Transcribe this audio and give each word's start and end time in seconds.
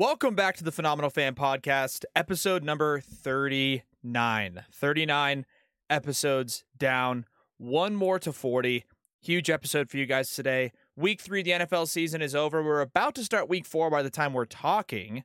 Welcome 0.00 0.34
back 0.34 0.56
to 0.56 0.64
the 0.64 0.72
Phenomenal 0.72 1.10
Fan 1.10 1.34
Podcast, 1.34 2.06
episode 2.16 2.64
number 2.64 3.00
39. 3.00 4.64
39 4.72 5.46
episodes 5.90 6.64
down, 6.74 7.26
one 7.58 7.94
more 7.94 8.18
to 8.20 8.32
40. 8.32 8.86
Huge 9.20 9.50
episode 9.50 9.90
for 9.90 9.98
you 9.98 10.06
guys 10.06 10.34
today. 10.34 10.72
Week 10.96 11.20
three, 11.20 11.42
the 11.42 11.50
NFL 11.50 11.86
season 11.86 12.22
is 12.22 12.34
over. 12.34 12.62
We're 12.62 12.80
about 12.80 13.14
to 13.16 13.24
start 13.24 13.50
week 13.50 13.66
four 13.66 13.90
by 13.90 14.00
the 14.00 14.08
time 14.08 14.32
we're 14.32 14.46
talking 14.46 15.22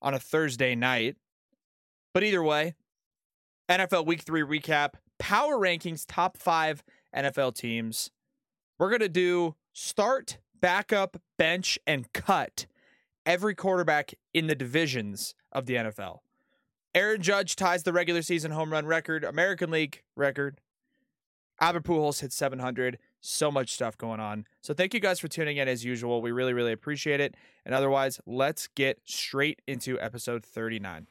on 0.00 0.14
a 0.14 0.18
Thursday 0.18 0.74
night. 0.74 1.16
But 2.14 2.24
either 2.24 2.42
way, 2.42 2.76
NFL 3.68 4.06
week 4.06 4.22
three 4.22 4.40
recap, 4.40 4.94
power 5.18 5.58
rankings, 5.58 6.06
top 6.08 6.38
five 6.38 6.82
NFL 7.14 7.56
teams. 7.56 8.10
We're 8.78 8.88
going 8.88 9.00
to 9.00 9.10
do 9.10 9.56
start, 9.74 10.38
backup, 10.58 11.20
bench, 11.36 11.78
and 11.86 12.10
cut 12.14 12.64
every 13.28 13.54
quarterback 13.54 14.14
in 14.32 14.46
the 14.46 14.54
divisions 14.54 15.34
of 15.52 15.66
the 15.66 15.74
NFL. 15.74 16.20
Aaron 16.94 17.20
Judge 17.20 17.54
ties 17.54 17.82
the 17.82 17.92
regular 17.92 18.22
season 18.22 18.50
home 18.50 18.72
run 18.72 18.86
record, 18.86 19.22
American 19.22 19.70
League 19.70 20.02
record. 20.16 20.60
Albert 21.60 21.84
Pujols 21.84 22.20
hit 22.20 22.32
700. 22.32 22.98
So 23.20 23.50
much 23.50 23.72
stuff 23.74 23.98
going 23.98 24.20
on. 24.20 24.46
So 24.62 24.72
thank 24.72 24.94
you 24.94 25.00
guys 25.00 25.20
for 25.20 25.28
tuning 25.28 25.58
in 25.58 25.68
as 25.68 25.84
usual. 25.84 26.22
We 26.22 26.32
really, 26.32 26.54
really 26.54 26.72
appreciate 26.72 27.20
it. 27.20 27.34
And 27.66 27.74
otherwise, 27.74 28.20
let's 28.26 28.68
get 28.68 29.00
straight 29.04 29.60
into 29.66 30.00
episode 30.00 30.44
39. 30.44 31.08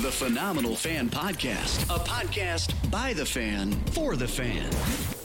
The 0.00 0.10
Phenomenal 0.10 0.74
Fan 0.74 1.08
Podcast, 1.08 1.84
a 1.84 1.98
podcast 1.98 2.90
by 2.90 3.12
the 3.12 3.24
fan 3.24 3.72
for 3.92 4.16
the 4.16 4.28
fan. 4.28 5.15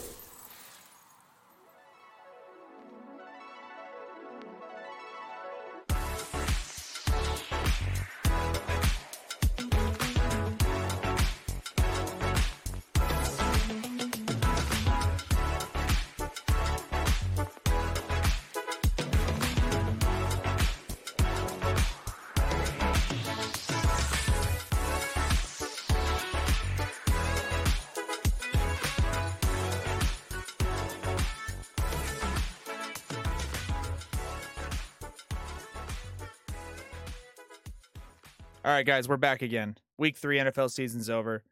Right, 38.82 38.96
guys, 38.96 39.08
we're 39.08 39.16
back 39.16 39.42
again. 39.42 39.76
Week 39.96 40.16
three 40.16 40.38
NFL 40.38 40.68
season's 40.68 41.08
over. 41.08 41.44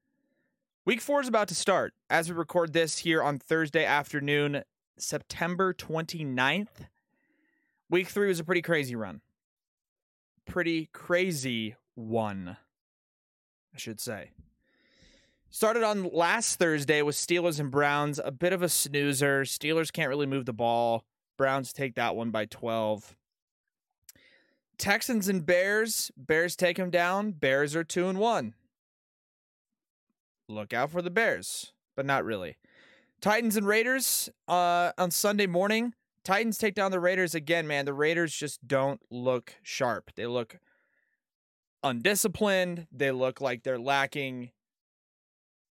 Week 0.85 1.01
four 1.01 1.21
is 1.21 1.29
about 1.29 1.47
to 1.47 1.55
start 1.55 1.95
as 2.09 2.29
we 2.29 2.35
record 2.35 2.73
this 2.73 2.99
here 2.99 3.23
on 3.23 3.39
Thursday 3.39 3.85
afternoon, 3.85 4.65
September 4.99 5.73
29th. 5.73 6.89
Week 7.89 8.09
three 8.09 8.27
was 8.27 8.41
a 8.41 8.45
pretty 8.45 8.63
crazy 8.63 8.97
run. 8.97 9.21
Pretty 10.45 10.89
crazy 10.93 11.77
one, 11.95 12.57
I 13.73 13.79
should 13.79 14.01
say. 14.01 14.33
Started 15.51 15.85
on 15.85 16.11
last 16.13 16.59
Thursday 16.59 17.01
with 17.01 17.15
Steelers 17.15 17.61
and 17.61 17.71
Browns, 17.71 18.19
a 18.25 18.33
bit 18.33 18.53
of 18.53 18.61
a 18.61 18.69
snoozer. 18.69 19.43
Steelers 19.43 19.93
can't 19.93 20.09
really 20.09 20.27
move 20.27 20.47
the 20.47 20.53
ball. 20.53 21.05
Browns 21.39 21.73
take 21.73 21.95
that 21.95 22.17
one 22.17 22.33
by 22.33 22.47
12. 22.47 23.15
Texans 24.81 25.29
and 25.29 25.45
Bears. 25.45 26.11
Bears 26.17 26.57
take 26.57 26.79
them 26.79 26.91
down. 26.91 27.33
Bears 27.33 27.77
are 27.77 27.85
two 27.85 28.09
and 28.09 28.19
one. 28.19 28.55
Look 30.49 30.73
out 30.73 30.91
for 30.91 31.03
the 31.03 31.11
Bears, 31.11 31.73
but 31.95 32.07
not 32.07 32.25
really. 32.25 32.57
Titans 33.21 33.57
and 33.57 33.67
Raiders 33.67 34.31
uh, 34.49 34.93
on 34.97 35.11
Sunday 35.11 35.47
morning. 35.47 35.93
Titans 36.25 36.57
take 36.57 36.75
down 36.75 36.91
the 36.91 36.99
Raiders 36.99 37.35
again, 37.35 37.67
man. 37.67 37.85
The 37.85 37.93
Raiders 37.93 38.35
just 38.35 38.67
don't 38.67 39.01
look 39.11 39.55
sharp. 39.63 40.13
They 40.17 40.27
look 40.27 40.59
undisciplined. 41.83 42.87
They 42.91 43.11
look 43.11 43.41
like 43.41 43.63
they're 43.63 43.79
lacking 43.79 44.51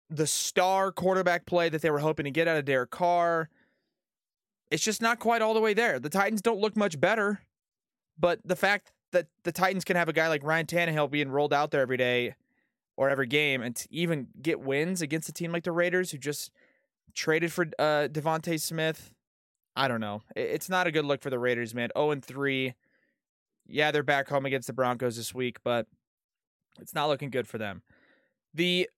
the 0.08 0.26
star 0.26 0.92
quarterback 0.92 1.44
play 1.44 1.68
that 1.68 1.82
they 1.82 1.90
were 1.90 1.98
hoping 1.98 2.24
to 2.24 2.30
get 2.30 2.48
out 2.48 2.56
of 2.56 2.64
Derek 2.64 2.90
Carr. 2.90 3.50
It's 4.70 4.82
just 4.82 5.02
not 5.02 5.18
quite 5.18 5.42
all 5.42 5.52
the 5.52 5.60
way 5.60 5.74
there. 5.74 5.98
The 5.98 6.08
Titans 6.08 6.40
don't 6.40 6.60
look 6.60 6.74
much 6.74 6.98
better, 6.98 7.40
but 8.18 8.40
the 8.44 8.56
fact 8.56 8.92
that 9.12 9.26
the 9.44 9.52
Titans 9.52 9.84
can 9.84 9.96
have 9.96 10.08
a 10.08 10.12
guy 10.12 10.28
like 10.28 10.42
Ryan 10.44 10.66
Tannehill 10.66 11.10
being 11.10 11.30
rolled 11.30 11.52
out 11.52 11.70
there 11.70 11.80
every 11.80 11.96
day 11.96 12.34
or 12.96 13.08
every 13.08 13.26
game 13.26 13.62
and 13.62 13.84
even 13.90 14.28
get 14.40 14.60
wins 14.60 15.02
against 15.02 15.28
a 15.28 15.32
team 15.32 15.52
like 15.52 15.64
the 15.64 15.72
Raiders 15.72 16.10
who 16.10 16.18
just 16.18 16.50
traded 17.14 17.52
for 17.52 17.66
uh, 17.78 18.08
DeVonta 18.08 18.60
Smith. 18.60 19.10
I 19.76 19.88
don't 19.88 20.00
know. 20.00 20.22
It's 20.36 20.68
not 20.68 20.86
a 20.86 20.92
good 20.92 21.04
look 21.04 21.22
for 21.22 21.30
the 21.30 21.38
Raiders, 21.38 21.74
man. 21.74 21.90
0 21.96 22.12
and 22.12 22.24
3. 22.24 22.74
Yeah, 23.66 23.90
they're 23.90 24.02
back 24.02 24.28
home 24.28 24.46
against 24.46 24.66
the 24.66 24.72
Broncos 24.72 25.16
this 25.16 25.34
week, 25.34 25.58
but 25.64 25.86
it's 26.80 26.94
not 26.94 27.08
looking 27.08 27.30
good 27.30 27.48
for 27.48 27.58
them. 27.58 27.82
The 28.52 28.88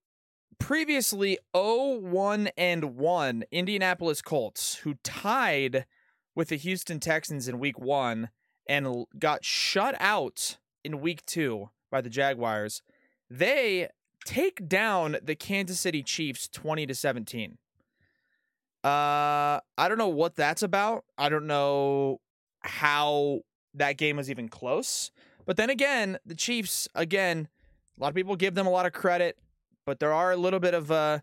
previously 0.59 1.39
0-1 1.55 2.49
and 2.57 2.95
1 2.95 3.43
Indianapolis 3.51 4.21
Colts 4.21 4.75
who 4.75 4.95
tied 5.03 5.85
with 6.35 6.49
the 6.49 6.57
Houston 6.57 6.99
Texans 6.99 7.47
in 7.47 7.59
week 7.59 7.79
1 7.79 8.29
and 8.67 9.05
got 9.17 9.43
shut 9.43 9.95
out 9.99 10.57
in 10.83 11.01
week 11.01 11.25
2 11.25 11.69
by 11.91 12.01
the 12.01 12.09
Jaguars. 12.09 12.81
They 13.29 13.89
take 14.25 14.67
down 14.67 15.17
the 15.23 15.35
Kansas 15.35 15.79
City 15.79 16.03
Chiefs 16.03 16.47
20 16.49 16.85
to 16.85 16.95
17. 16.95 17.57
Uh 18.83 19.59
I 19.77 19.87
don't 19.87 19.97
know 19.97 20.07
what 20.07 20.35
that's 20.35 20.63
about. 20.63 21.05
I 21.17 21.29
don't 21.29 21.47
know 21.47 22.19
how 22.61 23.39
that 23.73 23.97
game 23.97 24.17
was 24.17 24.29
even 24.29 24.49
close. 24.49 25.11
But 25.45 25.57
then 25.57 25.69
again, 25.69 26.19
the 26.25 26.35
Chiefs 26.35 26.87
again, 26.93 27.47
a 27.97 28.03
lot 28.03 28.09
of 28.09 28.15
people 28.15 28.35
give 28.35 28.53
them 28.53 28.67
a 28.67 28.69
lot 28.69 28.85
of 28.85 28.93
credit, 28.93 29.37
but 29.85 29.99
there 29.99 30.13
are 30.13 30.31
a 30.31 30.37
little 30.37 30.59
bit 30.59 30.73
of 30.73 30.91
uh 30.91 31.19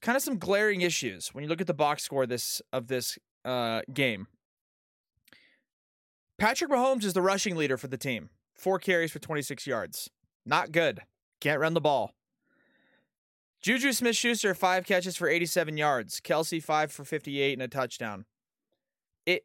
kind 0.00 0.16
of 0.16 0.22
some 0.22 0.38
glaring 0.38 0.82
issues 0.82 1.28
when 1.34 1.42
you 1.42 1.48
look 1.48 1.60
at 1.60 1.66
the 1.66 1.74
box 1.74 2.04
score 2.04 2.26
this 2.26 2.62
of 2.72 2.86
this 2.86 3.18
uh 3.44 3.80
game. 3.92 4.28
Patrick 6.38 6.70
Mahomes 6.70 7.04
is 7.04 7.14
the 7.14 7.22
rushing 7.22 7.56
leader 7.56 7.76
for 7.76 7.88
the 7.88 7.96
team. 7.96 8.30
4 8.54 8.78
carries 8.78 9.10
for 9.10 9.18
26 9.18 9.66
yards. 9.66 10.08
Not 10.46 10.72
good. 10.72 11.00
Can't 11.40 11.60
run 11.60 11.74
the 11.74 11.80
ball. 11.80 12.12
Juju 13.60 13.92
Smith 13.92 14.16
Schuster, 14.16 14.54
five 14.54 14.86
catches 14.86 15.16
for 15.16 15.28
87 15.28 15.76
yards. 15.76 16.20
Kelce, 16.20 16.62
five 16.62 16.92
for 16.92 17.04
58 17.04 17.54
and 17.54 17.62
a 17.62 17.68
touchdown. 17.68 18.24
It, 19.26 19.44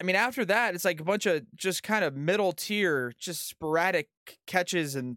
I 0.00 0.04
mean, 0.04 0.14
after 0.16 0.44
that, 0.44 0.74
it's 0.74 0.84
like 0.84 1.00
a 1.00 1.04
bunch 1.04 1.26
of 1.26 1.42
just 1.56 1.82
kind 1.82 2.04
of 2.04 2.14
middle 2.14 2.52
tier, 2.52 3.12
just 3.18 3.48
sporadic 3.48 4.08
catches 4.46 4.94
and 4.94 5.16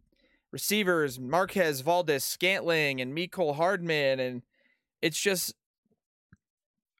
receivers 0.51 1.19
Marquez, 1.19 1.81
Valdes, 1.81 2.23
Scantling, 2.23 2.99
and 2.99 3.15
Mecole 3.15 3.55
Hardman. 3.55 4.19
And 4.19 4.41
it's 5.03 5.19
just, 5.19 5.53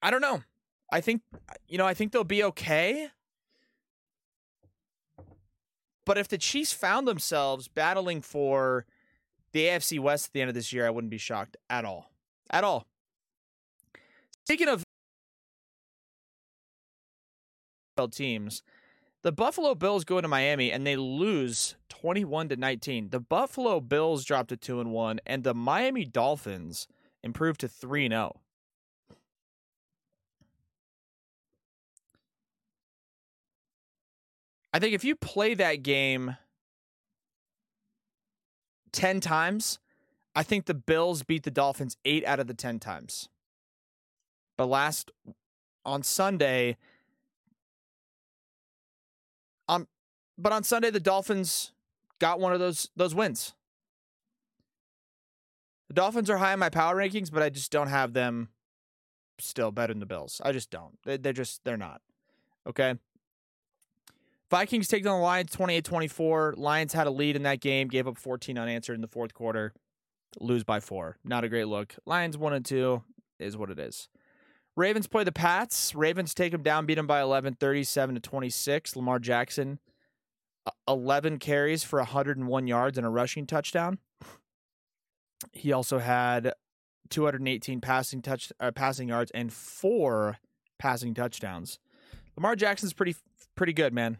I 0.00 0.12
don't 0.12 0.22
know. 0.22 0.42
I 0.92 1.00
think, 1.00 1.22
you 1.66 1.76
know, 1.78 1.86
I 1.86 1.94
think 1.94 2.12
they'll 2.12 2.22
be 2.22 2.44
okay. 2.44 3.08
But 6.10 6.18
if 6.18 6.26
the 6.26 6.38
Chiefs 6.38 6.72
found 6.72 7.06
themselves 7.06 7.68
battling 7.68 8.20
for 8.20 8.84
the 9.52 9.66
AFC 9.66 10.00
West 10.00 10.26
at 10.26 10.32
the 10.32 10.40
end 10.40 10.48
of 10.48 10.56
this 10.56 10.72
year, 10.72 10.84
I 10.84 10.90
wouldn't 10.90 11.12
be 11.12 11.18
shocked 11.18 11.56
at 11.70 11.84
all. 11.84 12.10
At 12.50 12.64
all. 12.64 12.88
Speaking 14.44 14.66
of 14.66 14.82
teams, 18.10 18.64
the 19.22 19.30
Buffalo 19.30 19.76
Bills 19.76 20.02
go 20.02 20.18
into 20.18 20.26
Miami 20.26 20.72
and 20.72 20.84
they 20.84 20.96
lose 20.96 21.76
21 21.90 22.48
to 22.48 22.56
19. 22.56 23.10
The 23.10 23.20
Buffalo 23.20 23.78
Bills 23.78 24.24
dropped 24.24 24.48
to 24.48 24.56
2 24.56 24.80
and 24.80 24.90
1 24.90 25.20
and 25.26 25.44
the 25.44 25.54
Miami 25.54 26.04
Dolphins 26.04 26.88
improved 27.22 27.60
to 27.60 27.68
3 27.68 28.06
and 28.06 28.14
0. 28.14 28.40
I 34.72 34.78
think 34.78 34.94
if 34.94 35.04
you 35.04 35.16
play 35.16 35.54
that 35.54 35.82
game 35.82 36.36
10 38.92 39.20
times, 39.20 39.78
I 40.34 40.42
think 40.42 40.66
the 40.66 40.74
Bills 40.74 41.22
beat 41.22 41.42
the 41.42 41.50
Dolphins 41.50 41.96
8 42.04 42.24
out 42.24 42.40
of 42.40 42.46
the 42.46 42.54
10 42.54 42.78
times. 42.78 43.28
But 44.56 44.66
last 44.66 45.10
on 45.84 46.02
Sunday 46.02 46.76
um 49.68 49.88
but 50.36 50.52
on 50.52 50.62
Sunday 50.62 50.90
the 50.90 51.00
Dolphins 51.00 51.72
got 52.18 52.38
one 52.38 52.52
of 52.52 52.60
those 52.60 52.90
those 52.94 53.14
wins. 53.14 53.54
The 55.88 55.94
Dolphins 55.94 56.30
are 56.30 56.36
high 56.36 56.52
in 56.52 56.58
my 56.58 56.68
power 56.68 56.94
rankings, 56.94 57.32
but 57.32 57.42
I 57.42 57.48
just 57.48 57.72
don't 57.72 57.88
have 57.88 58.12
them 58.12 58.50
still 59.40 59.72
better 59.72 59.92
than 59.92 60.00
the 60.00 60.06
Bills. 60.06 60.40
I 60.44 60.52
just 60.52 60.70
don't. 60.70 60.98
They, 61.04 61.16
they're 61.16 61.32
just 61.32 61.64
they're 61.64 61.76
not. 61.76 62.02
Okay. 62.66 62.96
Vikings 64.50 64.88
take 64.88 65.04
down 65.04 65.18
the 65.18 65.22
Lions 65.22 65.54
28-24. 65.54 66.56
Lions 66.56 66.92
had 66.92 67.06
a 67.06 67.10
lead 67.10 67.36
in 67.36 67.44
that 67.44 67.60
game, 67.60 67.88
gave 67.88 68.08
up 68.08 68.18
14 68.18 68.58
unanswered 68.58 68.94
in 68.94 69.00
the 69.00 69.06
fourth 69.06 69.32
quarter. 69.32 69.72
Lose 70.40 70.64
by 70.64 70.80
4. 70.80 71.18
Not 71.24 71.44
a 71.44 71.48
great 71.48 71.66
look. 71.66 71.94
Lions 72.04 72.36
1 72.36 72.52
and 72.52 72.64
2 72.64 73.02
is 73.38 73.56
what 73.56 73.70
it 73.70 73.78
is. 73.78 74.08
Ravens 74.76 75.06
play 75.06 75.24
the 75.24 75.32
Pats. 75.32 75.94
Ravens 75.94 76.34
take 76.34 76.52
them 76.52 76.62
down, 76.62 76.86
beat 76.86 76.94
them 76.94 77.06
by 77.06 77.20
11, 77.20 77.54
37 77.54 78.16
to 78.16 78.20
26. 78.20 78.96
Lamar 78.96 79.18
Jackson 79.18 79.78
11 80.88 81.38
carries 81.38 81.84
for 81.84 81.98
101 81.98 82.66
yards 82.66 82.98
and 82.98 83.06
a 83.06 83.10
rushing 83.10 83.46
touchdown. 83.46 83.98
He 85.52 85.72
also 85.72 85.98
had 85.98 86.52
218 87.08 87.80
passing 87.80 88.22
touch 88.22 88.52
uh, 88.60 88.70
passing 88.70 89.08
yards 89.08 89.30
and 89.32 89.52
four 89.52 90.38
passing 90.78 91.14
touchdowns. 91.14 91.78
Lamar 92.36 92.56
Jackson's 92.56 92.92
pretty 92.92 93.16
pretty 93.56 93.72
good, 93.72 93.92
man. 93.92 94.18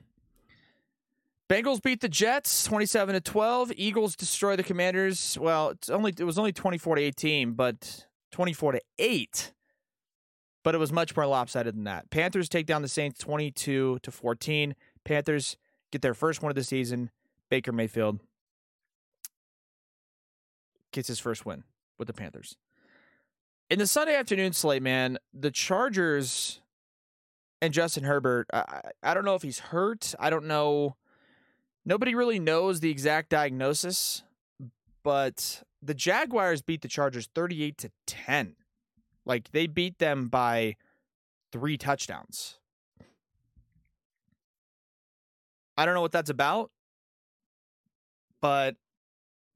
Bengals 1.51 1.83
beat 1.83 2.01
the 2.01 2.09
Jets 2.09 2.63
27 2.63 3.15
to 3.15 3.21
12. 3.21 3.73
Eagles 3.75 4.15
destroy 4.15 4.55
the 4.55 4.63
Commanders. 4.63 5.37
Well, 5.37 5.71
it's 5.71 5.91
only 5.91 6.15
it 6.17 6.23
was 6.23 6.39
only 6.39 6.53
24 6.53 6.95
to 6.95 7.03
18, 7.03 7.55
but 7.55 8.07
24 8.31 8.73
to 8.73 8.81
8. 9.01 9.53
But 10.63 10.77
it 10.77 10.79
was 10.79 10.93
much 10.93 11.17
more 11.17 11.27
lopsided 11.27 11.75
than 11.75 11.85
that. 11.85 12.09
Panthers 12.11 12.49
take 12.49 12.67
down 12.67 12.83
the 12.83 12.89
Saints 12.89 13.19
22 13.19 13.99
to 14.01 14.11
14. 14.13 14.77
Panthers 15.03 15.57
get 15.91 16.03
their 16.03 16.15
first 16.15 16.41
one 16.41 16.51
of 16.51 16.57
the 16.57 16.63
season. 16.63 17.11
Baker 17.49 17.73
Mayfield 17.73 18.21
gets 20.93 21.09
his 21.09 21.19
first 21.19 21.45
win 21.45 21.65
with 21.99 22.07
the 22.07 22.15
Panthers. 22.15 22.57
In 23.69 23.81
the 23.81 23.89
Sunday 23.89 24.15
afternoon 24.15 24.53
slate, 24.53 24.83
man, 24.83 25.19
the 25.35 25.51
Chargers 25.51 26.61
and 27.61 27.75
Justin 27.75 28.05
Herbert, 28.05 28.47
I, 28.53 28.83
I 29.03 29.15
don't 29.15 29.25
know 29.25 29.35
if 29.35 29.43
he's 29.43 29.59
hurt. 29.59 30.15
I 30.21 30.31
don't 30.31 30.47
know. 30.47 30.95
Nobody 31.85 32.15
really 32.15 32.39
knows 32.39 32.81
the 32.81 32.91
exact 32.91 33.31
diagnosis, 33.31 34.23
but 35.03 35.63
the 35.83 35.95
Jaguars 35.95 36.63
beat 36.63 36.83
the 36.83 36.89
Chargers 36.89 37.29
38 37.35 37.79
to 37.79 37.91
10. 38.07 38.57
Like 39.25 39.51
they 39.53 39.67
beat 39.67 39.99
them 39.99 40.29
by 40.29 40.77
three 41.53 41.77
touchdowns. 41.77 42.59
I 45.77 45.87
don't 45.87 45.95
know 45.95 46.03
what 46.03 46.13
that's 46.13 46.31
about, 46.31 46.71
but 48.41 48.77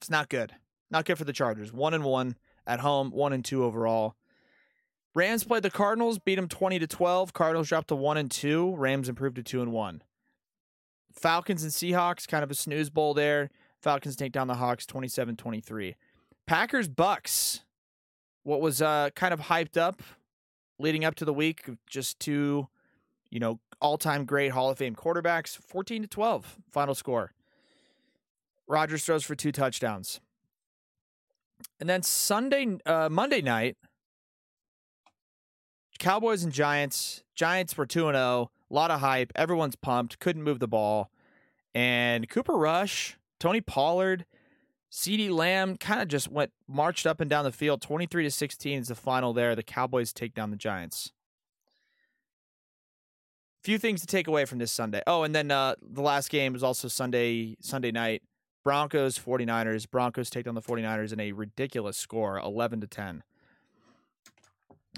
it's 0.00 0.11
not 0.11 0.29
good. 0.29 0.55
Not 0.91 1.05
good 1.05 1.19
for 1.19 1.25
the 1.25 1.32
Chargers. 1.32 1.73
One 1.73 1.93
and 1.93 2.05
one 2.05 2.37
at 2.67 2.81
home, 2.81 3.11
one 3.11 3.32
and 3.32 3.44
two 3.44 3.65
overall. 3.65 4.15
Rams 5.15 5.44
played 5.44 5.62
the 5.62 5.71
Cardinals, 5.71 6.19
beat 6.19 6.37
them 6.37 6.49
twenty 6.49 6.79
to 6.79 6.87
twelve. 6.87 7.32
Cardinals 7.32 7.69
dropped 7.69 7.88
to 7.88 7.94
one 7.97 8.17
and 8.17 8.31
two. 8.31 8.75
Rams 8.76 9.09
improved 9.09 9.37
to 9.37 9.43
two 9.43 9.61
and 9.61 9.73
one. 9.73 10.03
Falcons 11.14 11.62
and 11.62 11.72
Seahawks, 11.72 12.26
kind 12.26 12.43
of 12.44 12.50
a 12.50 12.55
snooze 12.55 12.90
bowl 12.90 13.14
there. 13.14 13.50
Falcons 13.81 14.16
take 14.16 14.32
down 14.32 14.49
the 14.49 14.55
Hawks 14.55 14.87
27-23. 14.87 15.94
Packers 16.46 16.88
Bucs. 16.88 17.61
What 18.43 18.61
was 18.61 18.82
uh, 18.82 19.11
kind 19.14 19.32
of 19.32 19.40
hyped 19.40 19.76
up 19.76 20.02
leading 20.78 21.05
up 21.05 21.14
to 21.14 21.25
the 21.25 21.32
week, 21.32 21.64
just 21.87 22.20
two, 22.20 22.69
you 23.31 23.40
know, 23.40 23.58
all-time 23.81 24.25
great 24.25 24.50
Hall 24.50 24.70
of 24.70 24.78
Fame 24.78 24.94
quarterbacks, 24.94 25.56
14 25.56 26.02
to 26.02 26.08
12 26.08 26.58
final 26.70 26.94
score. 26.94 27.32
Rodgers 28.66 29.05
throws 29.05 29.25
for 29.25 29.34
two 29.34 29.52
touchdowns. 29.52 30.20
And 31.81 31.88
then 31.88 32.02
Sunday 32.02 32.78
uh, 32.84 33.08
Monday 33.11 33.40
night 33.40 33.76
Cowboys 35.99 36.44
and 36.44 36.52
Giants. 36.52 37.22
Giants 37.34 37.76
were 37.76 37.87
2 37.87 38.08
and 38.08 38.16
0. 38.16 38.50
A 38.70 38.75
lot 38.75 38.90
of 38.90 39.00
hype. 39.00 39.32
Everyone's 39.34 39.76
pumped. 39.76 40.19
Couldn't 40.19 40.43
move 40.43 40.58
the 40.58 40.69
ball. 40.69 41.11
And 41.75 42.28
Cooper 42.28 42.56
Rush, 42.56 43.16
Tony 43.40 43.61
Pollard, 43.61 44.26
CeeDee 44.90 45.31
Lamb 45.31 45.76
kind 45.76 46.00
of 46.00 46.08
just 46.08 46.31
went 46.31 46.52
marched 46.69 47.06
up 47.06 47.20
and 47.20 47.28
down 47.28 47.44
the 47.44 47.52
field. 47.52 47.82
23 47.82 48.25
to 48.25 48.31
16 48.31 48.81
is 48.81 48.88
the 48.88 48.94
final 48.94 49.32
there. 49.32 49.56
The 49.56 49.62
Cowboys 49.62 50.12
take 50.12 50.34
down 50.34 50.50
the 50.50 50.56
Giants 50.56 51.12
few 53.64 53.78
things 53.78 54.02
to 54.02 54.06
take 54.06 54.28
away 54.28 54.44
from 54.44 54.58
this 54.58 54.70
Sunday. 54.70 55.02
Oh, 55.06 55.22
and 55.22 55.34
then 55.34 55.50
uh, 55.50 55.75
the 55.81 56.02
last 56.02 56.28
game 56.28 56.52
was 56.52 56.62
also 56.62 56.87
Sunday 56.87 57.56
Sunday 57.61 57.90
night. 57.90 58.22
Broncos 58.62 59.19
49ers. 59.19 59.90
Broncos 59.90 60.31
take 60.31 60.44
down 60.44 60.55
the 60.55 60.62
49ers 60.62 61.12
in 61.12 61.20
a 61.20 61.32
ridiculous 61.32 61.96
score, 61.96 62.38
11 62.38 62.82
to 62.82 62.87
10. 62.87 63.22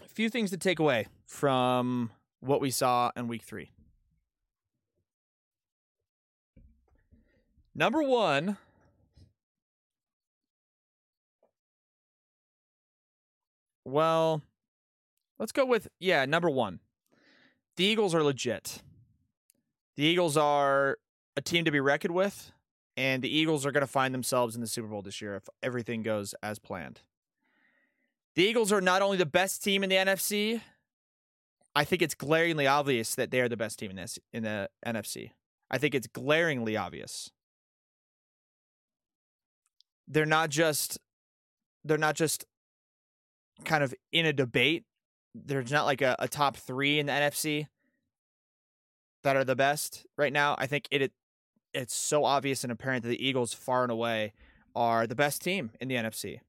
A 0.03 0.09
few 0.09 0.29
things 0.29 0.51
to 0.51 0.57
take 0.57 0.79
away 0.79 1.07
from 1.27 2.11
what 2.41 2.61
we 2.61 2.71
saw 2.71 3.11
in 3.17 3.29
week 3.29 3.43
3. 3.43 3.71
Number 7.75 8.03
1, 8.03 8.57
Well, 13.85 14.43
let's 15.39 15.53
go 15.53 15.65
with 15.65 15.87
yeah, 16.01 16.25
number 16.25 16.51
1 16.51 16.81
the 17.77 17.85
Eagles 17.85 18.15
are 18.15 18.23
legit. 18.23 18.83
The 19.97 20.05
Eagles 20.05 20.37
are 20.37 20.99
a 21.37 21.41
team 21.41 21.65
to 21.67 21.71
be 21.71 21.81
reckoned 21.81 22.15
with, 22.15 22.53
and 22.97 23.23
the 23.23 23.35
Eagles 23.35 23.65
are 23.65 23.73
going 23.73 23.83
to 23.83 23.87
find 23.87 24.13
themselves 24.13 24.55
in 24.55 24.61
the 24.61 24.67
Super 24.67 24.89
Bowl 24.89 25.03
this 25.03 25.21
year 25.21 25.37
if 25.37 25.49
everything 25.63 26.03
goes 26.03 26.35
as 26.43 26.59
planned. 26.59 27.03
The 28.35 28.43
Eagles 28.43 28.73
are 28.73 28.81
not 28.81 29.03
only 29.03 29.17
the 29.17 29.27
best 29.27 29.63
team 29.63 29.83
in 29.83 29.91
the 29.91 29.97
NFC, 29.97 30.61
I 31.77 31.85
think 31.85 32.01
it's 32.01 32.15
glaringly 32.15 32.67
obvious 32.67 33.15
that 33.17 33.31
they 33.31 33.41
are 33.41 33.51
the 33.51 33.57
best 33.57 33.79
team 33.79 33.91
in 33.91 33.97
this 33.97 34.19
in 34.33 34.45
the 34.45 34.71
NFC. 34.87 35.33
I 35.71 35.77
think 35.77 35.95
it's 35.95 36.07
glaringly 36.07 36.75
obvious. 36.75 37.31
They're 40.09 40.25
not 40.25 40.49
just 40.49 40.99
they're 41.85 41.99
not 41.99 42.17
just 42.17 42.47
kind 43.65 43.85
of 43.85 43.95
in 44.11 44.25
a 44.25 44.33
debate 44.33 44.85
there's 45.35 45.71
not 45.71 45.85
like 45.85 46.01
a, 46.01 46.17
a 46.19 46.29
top 46.29 46.57
three 46.57 46.99
in 46.99 47.07
the 47.07 47.13
NFC 47.13 47.67
that 49.23 49.37
are 49.37 49.45
the 49.45 49.57
best 49.57 50.07
right 50.17 50.33
now. 50.33 50.55
I 50.59 50.67
think 50.67 50.89
it, 50.91 51.03
it 51.03 51.13
it's 51.75 51.95
so 51.95 52.25
obvious 52.25 52.65
and 52.65 52.73
apparent 52.73 53.03
that 53.03 53.11
the 53.11 53.23
Eagles 53.23 53.53
far 53.53 53.83
and 53.83 53.93
away 53.93 54.33
are 54.75 55.07
the 55.07 55.15
best 55.15 55.43
team 55.43 55.73
in 55.79 55.89
the 55.89 55.97
NFC. 55.97 56.41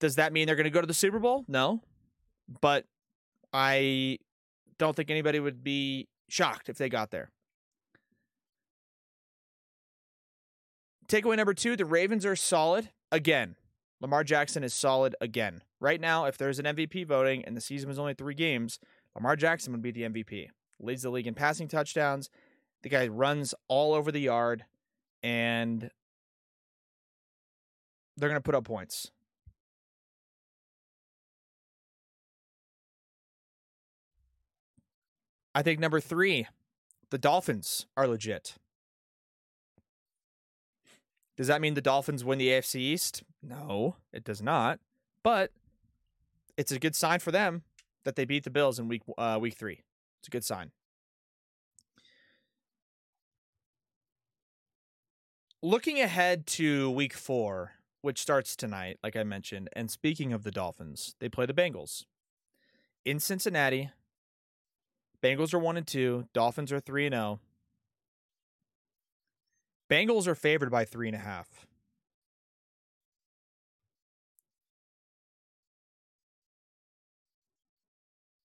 Does 0.00 0.16
that 0.16 0.32
mean 0.32 0.46
they're 0.46 0.56
going 0.56 0.64
to 0.64 0.70
go 0.70 0.80
to 0.80 0.88
the 0.88 0.92
Super 0.92 1.20
Bowl? 1.20 1.44
No. 1.46 1.82
But 2.60 2.86
I 3.54 4.18
don't 4.78 4.96
think 4.96 5.10
anybody 5.10 5.38
would 5.38 5.62
be 5.62 6.08
shocked 6.28 6.68
if 6.68 6.76
they 6.76 6.88
got 6.88 7.12
there. 7.12 7.30
Takeaway 11.08 11.36
number 11.36 11.54
two 11.54 11.76
the 11.76 11.84
Ravens 11.84 12.26
are 12.26 12.34
solid. 12.34 12.90
Again, 13.12 13.54
Lamar 14.00 14.24
Jackson 14.24 14.64
is 14.64 14.74
solid 14.74 15.14
again. 15.20 15.62
Right 15.78 16.00
now, 16.00 16.24
if 16.24 16.36
there's 16.36 16.58
an 16.58 16.64
MVP 16.64 17.06
voting 17.06 17.44
and 17.44 17.56
the 17.56 17.60
season 17.60 17.88
was 17.88 17.98
only 17.98 18.14
three 18.14 18.34
games, 18.34 18.80
Lamar 19.14 19.36
Jackson 19.36 19.72
would 19.72 19.82
be 19.82 19.92
the 19.92 20.02
MVP. 20.02 20.48
Leads 20.80 21.02
the 21.02 21.10
league 21.10 21.26
in 21.26 21.34
passing 21.34 21.68
touchdowns. 21.68 22.30
The 22.82 22.88
guy 22.88 23.06
runs 23.06 23.54
all 23.68 23.94
over 23.94 24.10
the 24.10 24.20
yard, 24.20 24.64
and 25.22 25.90
they're 28.16 28.28
going 28.28 28.40
to 28.40 28.44
put 28.44 28.54
up 28.54 28.64
points. 28.64 29.10
I 35.54 35.62
think 35.62 35.78
number 35.78 36.00
three, 36.00 36.48
the 37.10 37.18
Dolphins 37.18 37.86
are 37.96 38.08
legit. 38.08 38.56
Does 41.36 41.46
that 41.48 41.60
mean 41.60 41.74
the 41.74 41.80
Dolphins 41.80 42.24
win 42.24 42.38
the 42.38 42.48
AFC 42.48 42.76
East? 42.76 43.22
No, 43.42 43.96
it 44.12 44.24
does 44.24 44.40
not. 44.40 44.78
But 45.22 45.50
it's 46.56 46.72
a 46.72 46.78
good 46.78 46.94
sign 46.94 47.18
for 47.18 47.32
them 47.32 47.62
that 48.04 48.16
they 48.16 48.24
beat 48.24 48.44
the 48.44 48.50
Bills 48.50 48.78
in 48.78 48.88
week 48.88 49.02
uh, 49.18 49.38
week 49.40 49.54
three. 49.54 49.82
It's 50.20 50.28
a 50.28 50.30
good 50.30 50.44
sign. 50.44 50.70
Looking 55.62 55.98
ahead 56.00 56.46
to 56.48 56.90
week 56.90 57.14
four, 57.14 57.72
which 58.02 58.20
starts 58.20 58.54
tonight, 58.54 58.98
like 59.02 59.16
I 59.16 59.24
mentioned, 59.24 59.70
and 59.74 59.90
speaking 59.90 60.32
of 60.32 60.44
the 60.44 60.50
Dolphins, 60.50 61.14
they 61.20 61.28
play 61.28 61.46
the 61.46 61.54
Bengals 61.54 62.04
in 63.04 63.18
Cincinnati. 63.18 63.90
Bengals 65.24 65.54
are 65.54 65.58
one 65.58 65.76
and 65.76 65.86
two. 65.86 66.28
Dolphins 66.34 66.70
are 66.70 66.80
three 66.80 67.06
and 67.06 67.14
zero. 67.14 67.40
Oh. 67.40 67.46
Bengals 69.90 70.26
are 70.26 70.34
favored 70.34 70.70
by 70.70 70.84
three 70.84 71.08
and 71.08 71.16
a 71.16 71.20
half. 71.20 71.66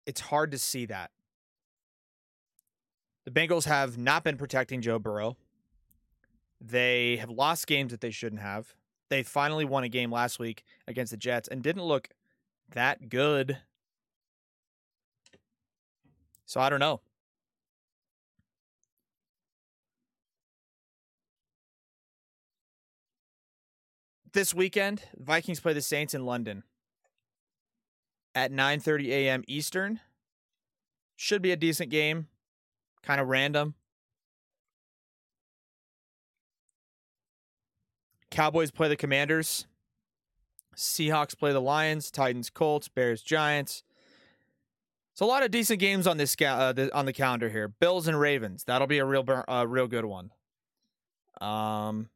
it's 0.06 0.20
hard 0.20 0.50
to 0.52 0.58
see 0.58 0.86
that. 0.86 1.10
The 3.24 3.30
Bengals 3.30 3.64
have 3.64 3.96
not 3.96 4.24
been 4.24 4.36
protecting 4.36 4.82
Joe 4.82 4.98
Burrow. 4.98 5.36
They 6.60 7.16
have 7.16 7.30
lost 7.30 7.66
games 7.66 7.90
that 7.90 8.00
they 8.00 8.10
shouldn't 8.10 8.42
have. 8.42 8.74
They 9.08 9.22
finally 9.22 9.64
won 9.64 9.84
a 9.84 9.88
game 9.88 10.10
last 10.12 10.38
week 10.38 10.64
against 10.86 11.10
the 11.10 11.16
Jets 11.16 11.48
and 11.48 11.62
didn't 11.62 11.82
look 11.82 12.08
that 12.72 13.08
good 13.08 13.58
So 16.46 16.60
I 16.60 16.68
don't 16.68 16.80
know. 16.80 17.00
This 24.32 24.52
weekend, 24.52 25.02
Vikings 25.16 25.60
play 25.60 25.74
the 25.74 25.80
Saints 25.80 26.12
in 26.12 26.26
London 26.26 26.64
at 28.34 28.50
9:30 28.50 29.08
a.m. 29.10 29.44
Eastern. 29.46 30.00
Should 31.16 31.40
be 31.40 31.52
a 31.52 31.56
decent 31.56 31.90
game. 31.90 32.26
Kind 33.02 33.20
of 33.20 33.28
random. 33.28 33.74
Cowboys 38.30 38.72
play 38.72 38.88
the 38.88 38.96
Commanders. 38.96 39.68
Seahawks 40.74 41.38
play 41.38 41.52
the 41.52 41.60
Lions, 41.60 42.10
Titans, 42.10 42.50
Colts, 42.50 42.88
Bears, 42.88 43.22
Giants. 43.22 43.84
So 45.14 45.24
a 45.24 45.28
lot 45.28 45.44
of 45.44 45.52
decent 45.52 45.78
games 45.78 46.06
on 46.08 46.16
this 46.16 46.36
uh, 46.44 46.72
the, 46.72 46.94
on 46.94 47.06
the 47.06 47.12
calendar 47.12 47.48
here. 47.48 47.68
Bills 47.68 48.08
and 48.08 48.18
Ravens. 48.18 48.64
That'll 48.64 48.88
be 48.88 48.98
a 48.98 49.04
real 49.04 49.24
uh, 49.48 49.66
real 49.66 49.86
good 49.86 50.04
one. 50.04 50.30
Um 51.40 52.08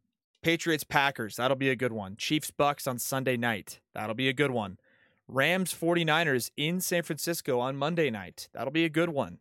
Patriots 0.43 0.85
Packers. 0.85 1.37
That'll 1.37 1.57
be 1.57 1.71
a 1.71 1.77
good 1.77 1.93
one. 1.93 2.17
Chiefs 2.17 2.51
Bucs 2.51 2.87
on 2.87 2.99
Sunday 2.99 3.37
night. 3.37 3.81
That'll 3.95 4.15
be 4.15 4.29
a 4.29 4.33
good 4.33 4.53
one. 4.53 4.79
Rams 5.27 5.75
49ers 5.75 6.51
in 6.57 6.81
San 6.81 7.03
Francisco 7.03 7.59
on 7.59 7.77
Monday 7.77 8.09
night. 8.09 8.49
That'll 8.53 8.73
be 8.73 8.85
a 8.85 8.89
good 8.89 9.11
one. 9.11 9.39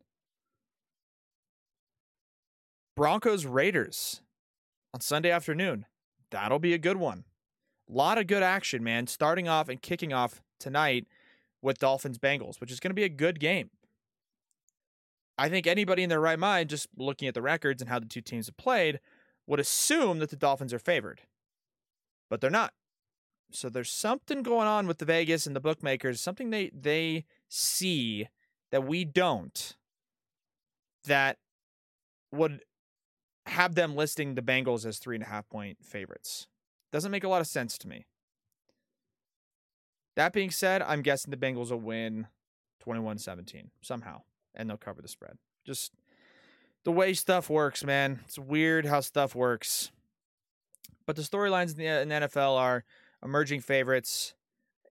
Broncos 2.96 3.46
Raiders 3.46 4.22
on 4.94 5.02
Sunday 5.02 5.30
afternoon. 5.30 5.86
That'll 6.32 6.60
be 6.60 6.74
a 6.74 6.80
good 6.80 6.98
one. 6.98 7.26
A 7.90 7.94
lot 7.94 8.18
of 8.18 8.28
good 8.28 8.44
action, 8.44 8.84
man. 8.84 9.08
Starting 9.08 9.48
off 9.48 9.70
and 9.70 9.82
kicking 9.82 10.12
off 10.12 10.42
tonight 10.60 11.08
with 11.62 11.80
Dolphins 11.80 12.20
Bengals, 12.20 12.60
which 12.60 12.72
is 12.72 12.80
going 12.80 12.92
to 12.92 12.96
be 12.96 13.04
a 13.04 13.10
good 13.10 13.40
game. 13.40 13.70
I 15.38 15.50
think 15.50 15.68
anybody 15.68 16.04
in 16.04 16.10
their 16.10 16.20
right 16.20 16.40
mind, 16.40 16.70
just 16.70 16.88
looking 16.98 17.28
at 17.28 17.34
the 17.34 17.42
records 17.42 17.82
and 17.82 17.90
how 17.90 18.00
the 18.00 18.08
two 18.08 18.22
teams 18.22 18.48
have 18.48 18.58
played, 18.58 19.00
would 19.46 19.60
assume 19.60 20.20
that 20.20 20.30
the 20.30 20.36
Dolphins 20.36 20.74
are 20.74 20.80
favored, 20.80 21.22
but 22.30 22.42
they're 22.42 22.50
not. 22.50 22.74
So 23.52 23.70
there's 23.70 23.92
something 23.92 24.44
going 24.44 24.68
on 24.68 24.88
with 24.88 24.98
the 24.98 25.06
Vegas 25.06 25.46
and 25.46 25.56
the 25.56 25.62
bookmakers, 25.62 26.20
something 26.20 26.50
they 26.50 26.70
they 26.74 27.24
see 27.48 28.28
that 28.72 28.86
we 28.86 29.06
don't 29.06 29.76
that 31.06 31.38
would 32.32 32.62
have 33.46 33.76
them 33.76 33.96
listing 33.96 34.36
the 34.36 34.42
Bengals 34.42 34.86
as 34.86 35.00
three 35.00 35.16
and 35.16 35.24
a 35.24 35.28
half 35.28 35.48
point 35.48 35.78
favorites. 35.82 36.48
Doesn't 36.92 37.12
make 37.12 37.24
a 37.24 37.30
lot 37.30 37.42
of 37.42 37.48
sense 37.48 37.78
to 37.80 37.88
me. 37.88 38.06
That 40.18 40.34
being 40.34 40.50
said, 40.50 40.82
I'm 40.82 41.04
guessing 41.04 41.30
the 41.30 41.38
Bengals 41.38 41.70
will 41.70 41.80
win 41.80 42.26
21 42.80 43.20
17 43.20 43.70
somehow, 43.82 44.24
and 44.56 44.68
they'll 44.68 44.76
cover 44.76 45.00
the 45.00 45.08
spread. 45.08 45.38
Just 45.64 45.94
the 46.84 46.92
way 46.92 47.14
stuff 47.14 47.52
works, 47.52 47.84
man. 47.84 48.22
It's 48.26 48.40
weird 48.40 48.88
how 48.88 49.02
stuff 49.02 49.36
works. 49.36 49.92
But 51.06 51.18
the 51.18 51.22
storylines 51.22 51.72
in 51.72 51.78
the, 51.78 51.86
in 52.02 52.10
the 52.10 52.16
NFL 52.28 52.58
are 52.58 52.84
emerging 53.24 53.62
favorites 53.62 54.34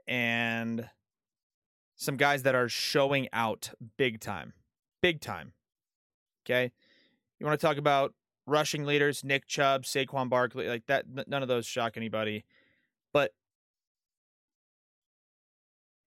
and 0.06 0.88
some 1.96 2.16
guys 2.16 2.44
that 2.44 2.54
are 2.54 2.68
showing 2.68 3.28
out 3.32 3.70
big 3.96 4.20
time. 4.20 4.52
Big 5.02 5.20
time. 5.20 5.54
Okay? 6.44 6.70
You 7.40 7.46
want 7.46 7.58
to 7.58 7.66
talk 7.66 7.78
about 7.78 8.14
rushing 8.46 8.84
leaders, 8.84 9.24
Nick 9.24 9.48
Chubb, 9.48 9.82
Saquon 9.82 10.28
Barkley, 10.28 10.68
like 10.68 10.86
that 10.86 11.06
none 11.26 11.42
of 11.42 11.48
those 11.48 11.66
shock 11.66 11.96
anybody. 11.96 12.44
But 13.12 13.32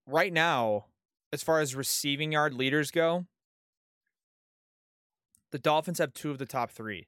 right 0.10 0.34
now, 0.34 0.86
as 1.32 1.44
far 1.44 1.60
as 1.60 1.75
receiving 1.75 2.32
yard 2.32 2.54
leaders 2.54 2.92
go, 2.92 3.25
the 5.51 5.60
Dolphins 5.60 6.00
have 6.00 6.13
two 6.13 6.32
of 6.32 6.38
the 6.38 6.46
top 6.46 6.72
three. 6.72 7.08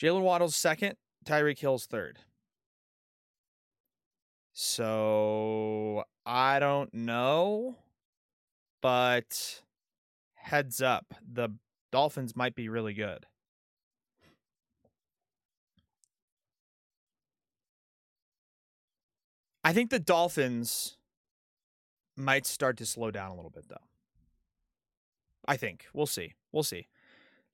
Jaylen 0.00 0.22
Waddle's 0.22 0.56
second, 0.56 0.96
Tyreek 1.24 1.58
Hill's 1.58 1.86
third. 1.86 2.18
So 4.52 6.04
I 6.26 6.58
don't 6.58 6.92
know, 6.92 7.76
but 8.82 9.62
heads 10.34 10.82
up, 10.82 11.14
the 11.26 11.50
Dolphins 11.90 12.36
might 12.36 12.54
be 12.54 12.68
really 12.68 12.94
good. 12.94 13.26
I 19.62 19.72
think 19.72 19.90
the 19.90 19.98
Dolphins 19.98 20.97
might 22.18 22.46
start 22.46 22.76
to 22.78 22.86
slow 22.86 23.10
down 23.10 23.30
a 23.30 23.34
little 23.34 23.50
bit, 23.50 23.68
though. 23.68 23.76
I 25.46 25.56
think. 25.56 25.86
We'll 25.94 26.06
see. 26.06 26.34
We'll 26.52 26.62
see. 26.62 26.88